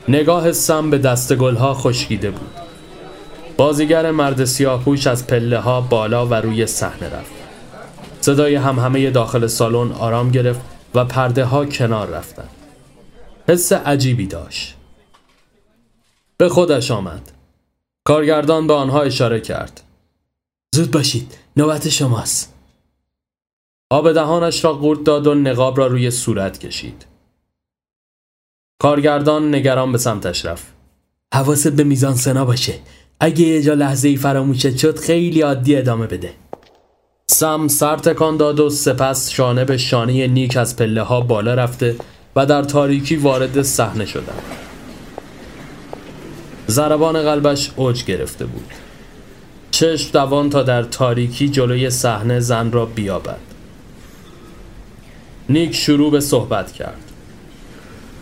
نگاه 0.08 0.52
سم 0.52 0.90
به 0.90 0.98
دست 0.98 1.36
گلها 1.36 1.74
خشکیده 1.74 2.32
بود. 2.32 2.57
بازیگر 3.58 4.12
مرد 4.12 4.46
سیاپوش 4.46 5.08
از 5.08 5.28
پله 5.28 5.60
ها 5.60 5.82
بالا 5.82 6.28
و 6.28 6.34
روی 6.34 6.66
صحنه 6.66 7.10
رفت. 7.10 7.32
صدای 8.22 8.56
همه 8.56 9.10
داخل 9.10 9.48
سالن 9.48 9.92
آرام 9.92 10.32
گرفت 10.32 10.62
و 10.96 11.06
پرده 11.06 11.46
ها 11.46 11.66
کنار 11.66 12.08
رفتند. 12.08 12.50
حس 13.48 13.74
عجیبی 13.74 14.28
داشت. 14.28 14.76
به 16.38 16.50
خودش 16.50 16.92
آمد. 16.92 17.32
کارگردان 18.04 18.68
به 18.68 18.74
آنها 18.74 19.02
اشاره 19.02 19.40
کرد. 19.40 19.82
زود 20.76 20.92
باشید 20.92 21.38
نوبت 21.58 21.90
شماست. 21.90 22.54
آب 23.90 24.12
دهانش 24.12 24.64
را 24.64 24.74
قورت 24.74 25.04
داد 25.04 25.28
و 25.28 25.36
نقاب 25.36 25.78
را 25.78 25.88
روی 25.88 26.12
صورت 26.12 26.60
کشید. 26.60 27.06
کارگردان 28.82 29.56
نگران 29.56 29.92
به 29.92 29.98
سمتش 29.98 30.46
رفت. 30.46 30.68
حواست 31.34 31.72
به 31.72 31.84
میزان 31.84 32.16
سنا 32.16 32.46
باشه. 32.46 32.80
اگه 33.20 33.42
یه 33.42 33.62
جا 33.62 33.74
لحظه 33.74 34.08
ای 34.08 34.16
فراموشت 34.16 34.78
شد 34.78 35.00
خیلی 35.00 35.42
عادی 35.42 35.76
ادامه 35.76 36.08
بده 36.08 36.34
سم 37.28 37.68
سر 37.68 37.98
تکان 37.98 38.38
داد 38.38 38.60
و 38.60 38.70
سپس 38.70 39.30
شانه 39.30 39.66
به 39.66 39.78
شانه 39.78 40.28
نیک 40.28 40.58
از 40.58 40.76
پله 40.76 41.02
ها 41.02 41.22
بالا 41.22 41.54
رفته 41.54 41.96
و 42.36 42.46
در 42.46 42.64
تاریکی 42.64 43.16
وارد 43.16 43.62
صحنه 43.62 44.06
شدند. 44.06 44.42
ضربان 46.70 47.22
قلبش 47.22 47.72
اوج 47.76 48.04
گرفته 48.06 48.46
بود. 48.46 48.74
چشم 49.72 50.12
دوان 50.12 50.50
تا 50.50 50.64
در 50.64 50.84
تاریکی 50.84 51.50
جلوی 51.50 51.90
صحنه 51.90 52.40
زن 52.40 52.72
را 52.72 52.86
بیابد. 52.86 53.40
نیک 55.50 55.76
شروع 55.76 56.12
به 56.12 56.20
صحبت 56.20 56.72
کرد. 56.72 57.12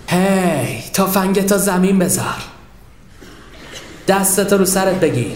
هی 0.07 0.81
تا 0.93 1.05
فنگ 1.05 1.45
تا 1.45 1.57
زمین 1.57 1.99
بذار 1.99 2.54
دستت 4.07 4.53
رو 4.53 4.65
سرت 4.65 4.99
بگیر. 4.99 5.35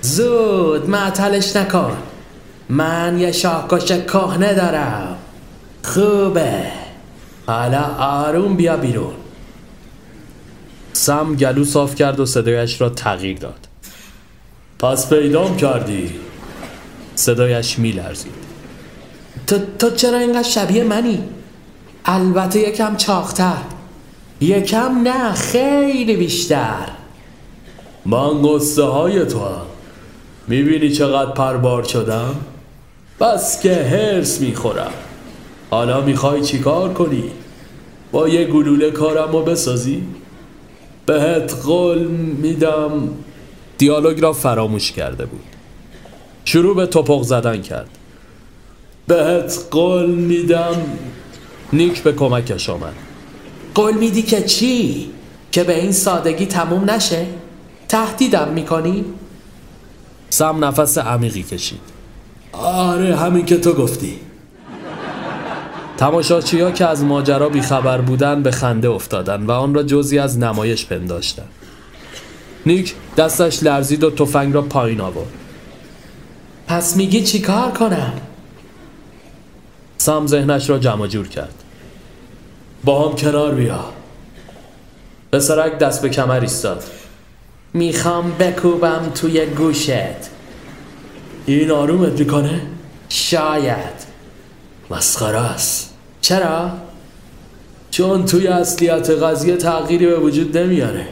زود 0.00 0.90
معطلش 0.90 1.56
نکن. 1.56 1.96
من 2.68 3.18
یه 3.18 3.32
شاکش 3.32 3.92
کهنه 3.92 4.54
دارم. 4.54 5.16
خوبه. 5.82 6.62
حالا 7.46 7.82
آروم 7.98 8.56
بیا 8.56 8.76
بیرون. 8.76 9.14
سم 10.92 11.34
گلو 11.34 11.64
صاف 11.64 11.94
کرد 11.94 12.20
و 12.20 12.26
صدایش 12.26 12.80
را 12.80 12.88
تغییر 12.88 13.38
داد. 13.38 13.68
پس 14.78 15.08
پیدام 15.08 15.56
کردی. 15.56 16.10
صدایش 17.14 17.78
میلرزید. 17.78 18.32
تو, 19.46 19.58
تو 19.78 19.90
چرا 19.90 20.18
اینقدر 20.18 20.48
شبیه 20.48 20.84
منی؟ 20.84 21.24
البته 22.04 22.58
یکم 22.58 22.96
چاختر 22.96 23.56
یکم 24.42 25.02
نه 25.02 25.32
خیلی 25.32 26.16
بیشتر. 26.16 26.88
من 28.06 28.42
قصه 28.42 28.82
های 28.82 29.26
تو 29.26 29.38
هم 29.38 29.66
می‌بینی 30.48 30.90
چقدر 30.90 31.30
پربار 31.30 31.82
شدم؟ 31.82 32.34
بس 33.20 33.60
که 33.62 33.74
هرس 33.74 34.40
می‌خورم. 34.40 34.90
حالا 35.70 36.00
می‌خوای 36.00 36.42
چیکار 36.42 36.92
کنی؟ 36.92 37.24
با 38.12 38.28
یه 38.28 38.44
گلوله 38.44 38.90
کارم 38.90 39.32
رو 39.32 39.42
بسازی؟ 39.42 40.02
بهت 41.06 41.54
قول 41.64 42.06
میدم. 42.42 43.08
دیالوگ 43.78 44.20
را 44.20 44.32
فراموش 44.32 44.92
کرده 44.92 45.26
بود. 45.26 45.44
شروع 46.44 46.76
به 46.76 46.86
توپق 46.86 47.22
زدن 47.22 47.62
کرد. 47.62 47.88
بهت 49.06 49.58
قول 49.70 50.10
میدم. 50.10 50.74
نیک 51.72 52.02
به 52.02 52.12
کمکش 52.12 52.70
آمد. 52.70 52.94
قول 53.74 53.94
میدی 53.94 54.22
که 54.22 54.42
چی؟ 54.42 55.10
که 55.52 55.64
به 55.64 55.80
این 55.80 55.92
سادگی 55.92 56.46
تموم 56.46 56.90
نشه؟ 56.90 57.26
تهدیدم 57.88 58.48
می‌کنی؟ 58.48 59.04
سم 60.30 60.64
نفس 60.64 60.98
عمیقی 60.98 61.42
کشید 61.42 61.80
آره 62.52 63.16
همین 63.16 63.44
که 63.44 63.56
تو 63.56 63.72
گفتی 63.72 64.20
تماشاچی 65.96 66.60
ها 66.60 66.70
که 66.70 66.86
از 66.86 67.04
ماجرا 67.04 67.48
بیخبر 67.48 68.00
بودن 68.00 68.42
به 68.42 68.50
خنده 68.50 68.88
افتادن 68.88 69.42
و 69.42 69.50
آن 69.50 69.74
را 69.74 69.82
جزی 69.82 70.18
از 70.18 70.38
نمایش 70.38 70.86
پنداشتن 70.86 71.44
نیک 72.66 72.94
دستش 73.16 73.62
لرزید 73.62 74.04
و 74.04 74.10
تفنگ 74.10 74.54
را 74.54 74.62
پایین 74.62 75.00
آورد 75.00 75.28
پس 76.66 76.96
میگی 76.96 77.22
چی 77.22 77.40
کار 77.40 77.70
کنم؟ 77.70 78.12
سم 79.98 80.26
ذهنش 80.26 80.70
را 80.70 80.78
جمع 80.78 81.06
جور 81.06 81.28
کرد 81.28 81.61
با 82.84 83.08
هم 83.08 83.16
کنار 83.16 83.54
بیا. 83.54 83.84
پسرک 85.32 85.78
دست 85.78 86.02
به 86.02 86.08
کمر 86.08 86.40
ایستاد. 86.40 86.84
می‌خوام 87.74 88.32
بکوبم 88.38 89.10
توی 89.14 89.46
گوشت. 89.46 89.90
این 91.46 91.70
آرومت 91.70 92.20
می‌کنه؟ 92.20 92.62
شاید. 93.08 94.12
مسخره 94.90 95.38
است. 95.38 95.94
چرا؟ 96.20 96.70
چون 97.90 98.24
توی 98.24 98.46
اصلیت 98.46 99.10
قضیه 99.10 99.56
تغییری 99.56 100.06
به 100.06 100.18
وجود 100.18 100.58
نمیاره. 100.58 101.06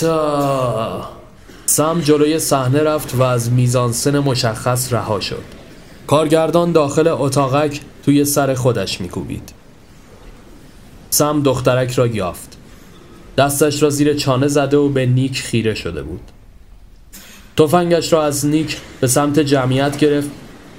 تا 0.00 1.08
سم 1.66 2.00
جلوی 2.00 2.38
صحنه 2.38 2.82
رفت 2.82 3.14
و 3.14 3.22
از 3.22 3.50
میزانسن 3.50 4.18
مشخص 4.18 4.92
رها 4.92 5.20
شد. 5.20 5.44
کارگردان 6.06 6.72
داخل 6.72 7.08
اتاقک 7.08 7.80
توی 8.04 8.24
سر 8.24 8.54
خودش 8.54 9.00
میکوبید. 9.00 9.52
سم 11.12 11.42
دخترک 11.42 11.92
را 11.92 12.06
یافت. 12.06 12.56
دستش 13.38 13.82
را 13.82 13.90
زیر 13.90 14.14
چانه 14.14 14.48
زده 14.48 14.76
و 14.76 14.88
به 14.88 15.06
نیک 15.06 15.40
خیره 15.40 15.74
شده 15.74 16.02
بود. 16.02 16.20
تفنگش 17.56 18.12
را 18.12 18.24
از 18.24 18.46
نیک 18.46 18.76
به 19.00 19.06
سمت 19.06 19.38
جمعیت 19.38 19.98
گرفت 19.98 20.30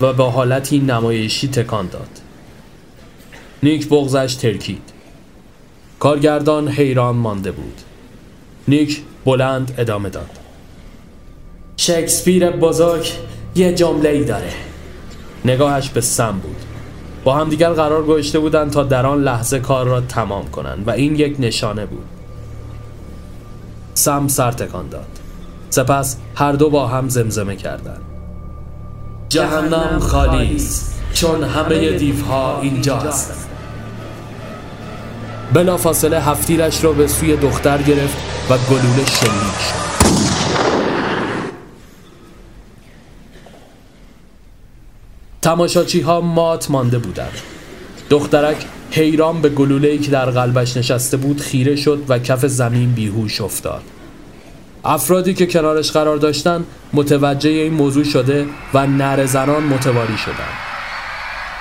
و 0.01 0.13
با 0.13 0.29
حالتی 0.29 0.79
نمایشی 0.79 1.47
تکان 1.47 1.87
داد. 1.87 2.09
نیک 3.63 3.89
بغزش 3.89 4.35
ترکید. 4.35 4.81
کارگردان 5.99 6.67
حیران 6.67 7.15
مانده 7.15 7.51
بود. 7.51 7.81
نیک 8.67 9.01
بلند 9.25 9.75
ادامه 9.77 10.09
داد. 10.09 10.39
شکسپیر 11.77 12.49
بزرگ 12.49 13.11
یه 13.55 13.73
جمله 13.73 14.09
ای 14.09 14.23
داره. 14.23 14.53
نگاهش 15.45 15.89
به 15.89 16.01
سم 16.01 16.39
بود. 16.39 16.72
با 17.23 17.35
همدیگر 17.35 17.69
قرار 17.69 18.03
گذاشته 18.03 18.39
بودند 18.39 18.71
تا 18.71 18.83
در 18.83 19.05
آن 19.05 19.23
لحظه 19.23 19.59
کار 19.59 19.85
را 19.85 20.01
تمام 20.01 20.49
کنند 20.51 20.87
و 20.87 20.91
این 20.91 21.15
یک 21.15 21.35
نشانه 21.39 21.85
بود. 21.85 22.05
سم 23.93 24.27
سر 24.27 24.51
تکان 24.51 24.89
داد. 24.89 25.19
سپس 25.69 26.17
هر 26.35 26.51
دو 26.51 26.69
با 26.69 26.87
هم 26.87 27.09
زمزمه 27.09 27.55
کردند. 27.55 28.01
جهنم 29.29 29.99
خالی 29.99 30.55
است 30.55 31.01
چون 31.13 31.43
همه 31.43 31.91
دیوها 31.91 32.59
اینجا 32.61 32.97
هستند 32.97 33.49
بلافاصله 35.53 36.21
هفتیرش 36.21 36.83
را 36.83 36.91
به 36.91 37.07
سوی 37.07 37.35
دختر 37.35 37.81
گرفت 37.81 38.17
و 38.49 38.57
گلوله 38.57 39.05
شلیک 39.05 39.59
شد. 39.59 39.92
تماشاچی 45.43 46.01
ها 46.01 46.21
مات 46.21 46.71
مانده 46.71 46.97
بودند. 46.99 47.37
دخترک 48.09 48.57
حیران 48.91 49.41
به 49.41 49.49
گلوله 49.49 49.97
که 49.97 50.11
در 50.11 50.25
قلبش 50.25 50.77
نشسته 50.77 51.17
بود 51.17 51.41
خیره 51.41 51.75
شد 51.75 52.03
و 52.09 52.19
کف 52.19 52.45
زمین 52.45 52.91
بیهوش 52.91 53.41
افتاد. 53.41 53.81
افرادی 54.85 55.33
که 55.33 55.45
کنارش 55.45 55.91
قرار 55.91 56.17
داشتن 56.17 56.63
متوجه 56.93 57.49
این 57.49 57.73
موضوع 57.73 58.03
شده 58.03 58.45
و 58.73 58.87
نر 58.87 59.25
زنان 59.25 59.63
متواری 59.63 60.17
شدند. 60.17 60.57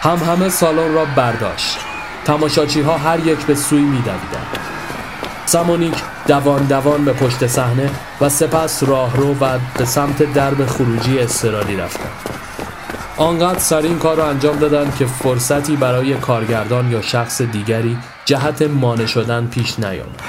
هم 0.00 0.16
همه 0.16 0.48
سالن 0.48 0.94
را 0.94 1.04
برداشت. 1.04 1.78
تماشاچی 2.24 2.80
ها 2.80 2.98
هر 2.98 3.26
یک 3.26 3.38
به 3.38 3.54
سوی 3.54 3.80
می 3.80 3.98
دویدند 3.98 4.58
سمونیک 5.46 5.94
دوان 6.26 6.62
دوان 6.62 7.04
به 7.04 7.12
پشت 7.12 7.46
صحنه 7.46 7.90
و 8.20 8.28
سپس 8.28 8.82
راهرو 8.82 9.34
و 9.40 9.58
به 9.78 9.84
سمت 9.84 10.32
درب 10.32 10.66
خروجی 10.66 11.18
استرالی 11.18 11.76
رفتند. 11.76 12.42
آنقدر 13.16 13.58
سر 13.58 13.82
این 13.82 13.98
کار 13.98 14.16
را 14.16 14.26
انجام 14.26 14.58
دادند 14.58 14.96
که 14.96 15.06
فرصتی 15.06 15.76
برای 15.76 16.14
کارگردان 16.14 16.90
یا 16.90 17.02
شخص 17.02 17.42
دیگری 17.42 17.98
جهت 18.24 18.62
مانع 18.62 19.06
شدن 19.06 19.46
پیش 19.46 19.78
نیامد. 19.78 20.20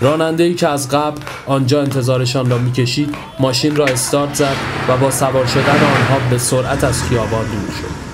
راننده 0.00 0.44
ای 0.44 0.54
که 0.54 0.68
از 0.68 0.88
قبل 0.88 1.20
آنجا 1.46 1.80
انتظارشان 1.80 2.50
را 2.50 2.58
می‌کشید 2.58 3.14
ماشین 3.40 3.76
را 3.76 3.84
استارت 3.84 4.34
زد 4.34 4.56
و 4.88 4.96
با 4.96 5.10
سوار 5.10 5.46
شدن 5.46 5.84
آنها 5.84 6.30
به 6.30 6.38
سرعت 6.38 6.84
از 6.84 7.02
خیابان 7.02 7.44
دور 7.44 7.74
شد. 7.80 8.05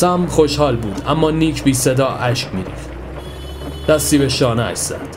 سم 0.00 0.26
خوشحال 0.26 0.76
بود 0.76 1.02
اما 1.06 1.30
نیک 1.30 1.64
بی 1.64 1.74
صدا 1.74 2.08
اشک 2.08 2.54
میریخت 2.54 2.90
دستی 3.88 4.18
به 4.18 4.28
شانه 4.28 4.62
اش 4.62 4.76
زد. 4.76 5.16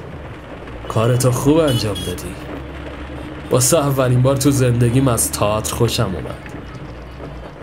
کارتو 0.88 1.32
خوب 1.32 1.58
انجام 1.58 1.96
دادی. 1.96 2.36
واسه 3.52 3.78
اولین 3.78 4.22
بار 4.22 4.38
تو 4.38 4.52
زندگیم 4.52 5.08
از 5.08 5.32
تئاتر 5.32 5.76
خوشم 5.76 6.04
اومد. 6.04 6.54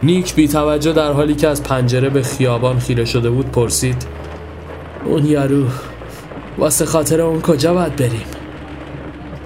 نیک 0.02 0.34
بی 0.34 0.48
توجه 0.48 0.92
در 0.92 1.12
حالی 1.12 1.34
که 1.34 1.48
از 1.48 1.62
پنجره 1.62 2.08
به 2.08 2.22
خیابان 2.22 2.78
خیره 2.78 3.04
شده 3.04 3.30
بود 3.30 3.50
پرسید 3.52 4.06
اون 5.04 5.26
یارو 5.26 5.66
واسه 6.58 6.86
خاطر 6.86 7.20
اون 7.20 7.40
کجا 7.40 7.74
باید 7.74 7.96
بریم؟ 7.96 8.26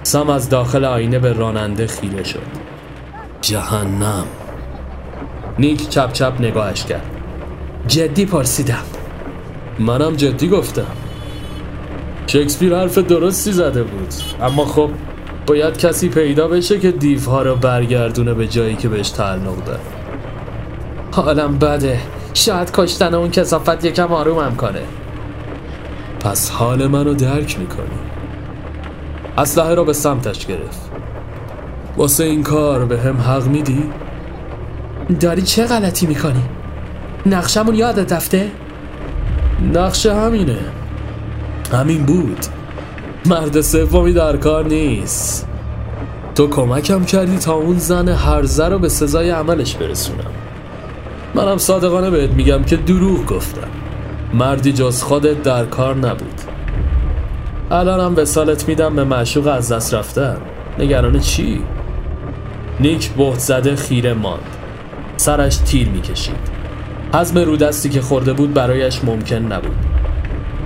سم 0.03 0.29
از 0.29 0.49
داخل 0.49 0.85
آینه 0.85 1.19
به 1.19 1.33
راننده 1.33 1.87
خیره 1.87 2.23
شد. 2.23 2.43
جهنم. 3.41 4.25
نیک 5.59 5.89
چپ 5.89 6.13
چپ 6.13 6.33
نگاهش 6.39 6.83
کرد. 6.83 7.14
جدی 7.87 8.25
پرسیدم. 8.25 8.83
منم 9.79 10.15
جدی 10.15 10.49
گفتم. 10.49 10.85
شکسپیر 12.27 12.75
حرف 12.75 12.97
درستی 12.97 13.51
زده 13.51 13.83
بود. 13.83 14.13
اما 14.41 14.65
خب 14.65 14.89
باید 15.47 15.77
کسی 15.77 16.09
پیدا 16.09 16.47
بشه 16.47 16.79
که 16.79 16.91
دیوها 16.91 17.41
رو 17.41 17.55
برگردونه 17.55 18.33
به 18.33 18.47
جایی 18.47 18.75
که 18.75 18.89
بهش 18.89 19.09
تعلق 19.09 19.63
داره. 19.65 19.79
حالم 21.11 21.57
بده. 21.57 21.99
شاید 22.33 22.71
کشتن 22.71 23.13
اون 23.13 23.31
کسافت 23.31 23.85
یکم 23.85 24.13
آرومم 24.13 24.55
کنه. 24.55 24.81
پس 26.19 26.49
حال 26.49 26.87
منو 26.87 27.13
درک 27.13 27.59
می‌کنی. 27.59 27.99
اسلحه 29.37 29.73
را 29.73 29.83
به 29.83 29.93
سمتش 29.93 30.45
گرفت. 30.45 30.91
واسه 31.97 32.23
این 32.23 32.43
کار 32.43 32.85
به 32.85 32.99
هم 32.99 33.17
حق 33.17 33.47
میدی؟ 33.47 33.83
داری 35.19 35.41
چه 35.41 35.65
غلطی 35.65 36.05
می‌کنی؟ 36.05 36.43
نقشمون 37.25 37.75
یادت 37.75 38.13
رفته؟ 38.13 38.51
نقشه 39.73 40.15
همینه. 40.15 40.57
همین 41.73 42.05
بود. 42.05 42.45
مرد 43.25 43.61
سومی 43.61 44.13
در 44.13 44.37
کار 44.37 44.65
نیست. 44.65 45.47
تو 46.35 46.47
کمکم 46.47 47.03
کردی 47.03 47.37
تا 47.37 47.53
اون 47.53 47.77
زن 47.77 48.09
هرزه 48.09 48.67
رو 48.67 48.79
به 48.79 48.89
سزای 48.89 49.29
عملش 49.29 49.75
برسونم. 49.75 50.31
منم 51.35 51.57
صادقانه 51.57 52.09
بهت 52.09 52.31
میگم 52.31 52.63
که 52.63 52.77
دروغ 52.77 53.25
گفتم. 53.25 53.67
مردی 54.33 54.73
جز 54.73 55.03
خودت 55.03 55.43
در 55.43 55.65
کار 55.65 55.95
نبود. 55.95 56.41
الانم 57.71 58.15
وسالت 58.15 58.67
میدم 58.67 58.95
به 58.95 59.03
معشوق 59.03 59.47
از 59.47 59.71
دست 59.71 59.93
رفتن. 59.93 60.37
نگران 60.79 61.19
چی؟ 61.19 61.61
نیک 62.79 63.09
بهت 63.09 63.39
زده 63.39 63.75
خیره 63.75 64.13
ماند. 64.13 64.55
سرش 65.17 65.57
تیر 65.57 65.89
می‌کشید. 65.89 66.54
حزم 67.15 67.37
رودستی 67.37 67.89
که 67.89 68.01
خورده 68.01 68.33
بود 68.33 68.53
برایش 68.53 69.03
ممکن 69.03 69.35
نبود 69.35 69.75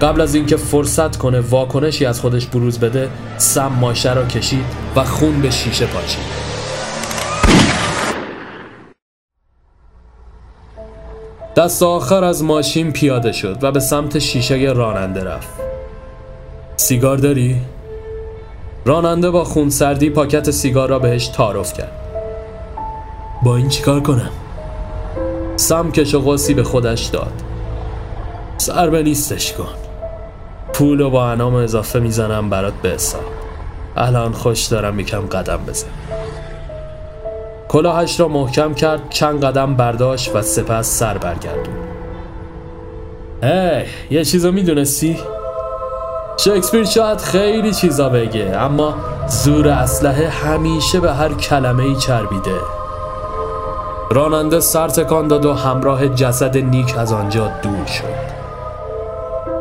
قبل 0.01 0.21
از 0.21 0.35
اینکه 0.35 0.57
فرصت 0.57 1.17
کنه 1.17 1.39
واکنشی 1.39 2.05
از 2.05 2.21
خودش 2.21 2.45
بروز 2.47 2.79
بده 2.79 3.09
سم 3.37 3.67
ماشه 3.67 4.13
را 4.13 4.25
کشید 4.25 4.65
و 4.95 5.03
خون 5.03 5.41
به 5.41 5.49
شیشه 5.49 5.85
پاچید 5.85 6.23
دست 11.55 11.83
آخر 11.83 12.23
از 12.23 12.43
ماشین 12.43 12.91
پیاده 12.91 13.31
شد 13.31 13.57
و 13.61 13.71
به 13.71 13.79
سمت 13.79 14.19
شیشه 14.19 14.55
راننده 14.55 15.23
رفت 15.23 15.49
سیگار 16.77 17.17
داری؟ 17.17 17.57
راننده 18.85 19.31
با 19.31 19.43
خونسردی 19.43 20.09
پاکت 20.09 20.51
سیگار 20.51 20.89
را 20.89 20.99
بهش 20.99 21.27
تعارف 21.27 21.73
کرد 21.73 21.91
با 23.43 23.57
این 23.57 23.69
چیکار 23.69 23.99
کنم؟ 23.99 24.31
سم 25.59 25.91
کش 25.91 26.13
و 26.13 26.37
به 26.55 26.63
خودش 26.63 27.05
داد. 27.05 27.31
سر 28.57 28.89
به 28.89 29.03
نیستش 29.03 29.53
کن. 29.53 29.67
پول 30.73 31.01
و 31.01 31.09
با 31.09 31.25
انام 31.25 31.55
اضافه 31.55 31.99
می‌زنم 31.99 32.49
برات 32.49 32.73
به 32.73 32.89
حساب 32.89 33.21
الان 33.97 34.31
خوش 34.31 34.65
دارم 34.65 34.99
یکم 34.99 35.21
قدم 35.21 35.59
بزن. 35.67 35.87
کلاهش 37.67 38.19
را 38.19 38.27
محکم 38.27 38.73
کرد 38.73 39.09
چند 39.09 39.45
قدم 39.45 39.75
برداشت 39.75 40.35
و 40.35 40.41
سپس 40.41 40.87
سر 40.99 41.17
برگردون. 41.17 41.75
هی 43.43 43.85
یه 44.11 44.25
چیزو 44.25 44.51
می‌دونستی؟ 44.51 45.17
شکسپیر 46.37 46.85
شاید 46.85 47.17
خیلی 47.17 47.73
چیزا 47.73 48.09
بگه 48.09 48.57
اما 48.57 48.95
زور 49.27 49.67
اسلحه 49.67 50.29
همیشه 50.29 50.99
به 50.99 51.13
هر 51.13 51.33
کلمه 51.33 51.83
ای 51.83 51.95
چربیده. 51.95 52.78
راننده 54.11 54.59
سر 54.59 54.87
تکان 54.87 55.27
داد 55.27 55.45
و 55.45 55.53
همراه 55.53 56.09
جسد 56.09 56.57
نیک 56.57 56.97
از 56.97 57.13
آنجا 57.13 57.51
دور 57.63 57.85
شد. 57.85 58.29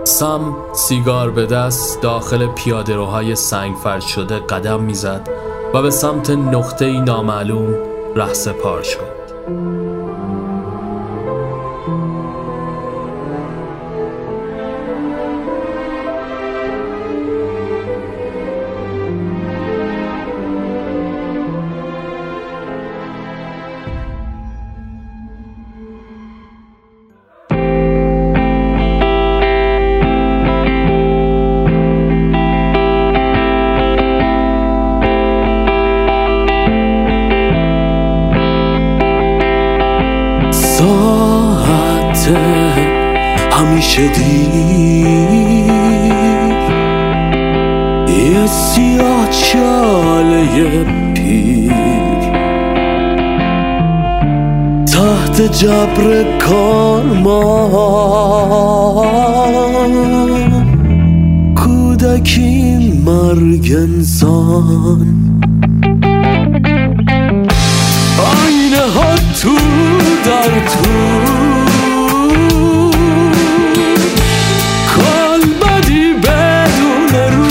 سم 0.05 0.57
سیگار 0.73 1.31
به 1.31 1.47
دست 1.47 2.03
داخل 2.03 2.47
پیاده 2.47 2.97
روهای 2.97 3.35
سنگ 3.35 3.77
فرش 3.77 4.05
شده 4.05 4.39
قدم 4.39 4.81
می‌زد 4.81 5.29
و 5.75 5.83
به 5.83 5.91
سمت 5.91 6.31
نقطه 6.31 7.01
نامعلوم 7.01 7.75
رهسپار 8.17 8.83
شد. 8.83 9.19
همیشه 43.53 44.09
دیر. 44.09 45.09
یه 48.33 48.47
سیاه 48.47 49.29
چاله 49.31 50.85
پیر. 51.15 51.73
تحت 54.87 55.43
جبر 55.53 56.39
کارمان. 56.39 57.79
کودکی 61.55 62.79
مرگ 63.07 63.73
انسان. 63.77 65.18
دار 70.29 70.61
تو. 70.61 70.89
کالبدی 74.95 76.13
بدون 76.13 77.09
رو 77.33 77.47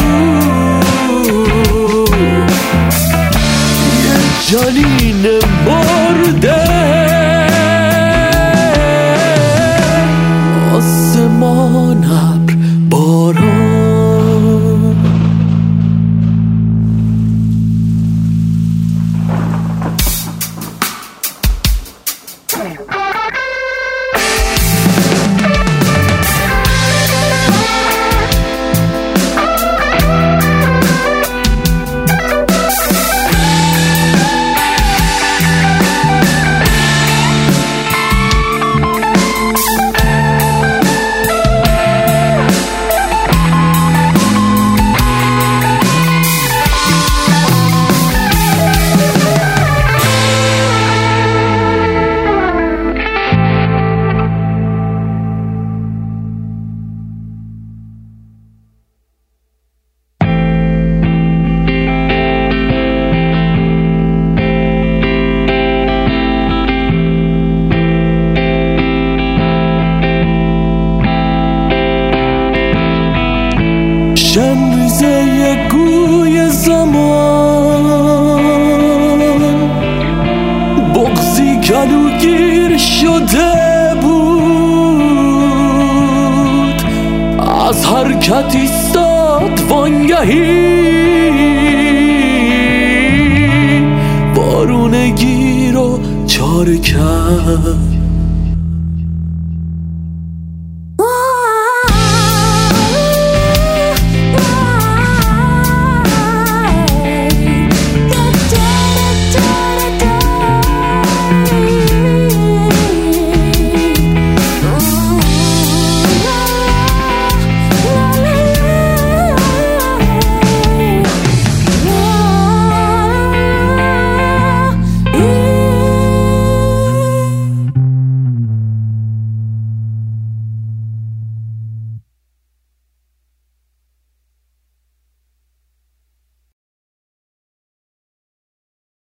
یه 4.03 4.17
جالی 4.51 5.07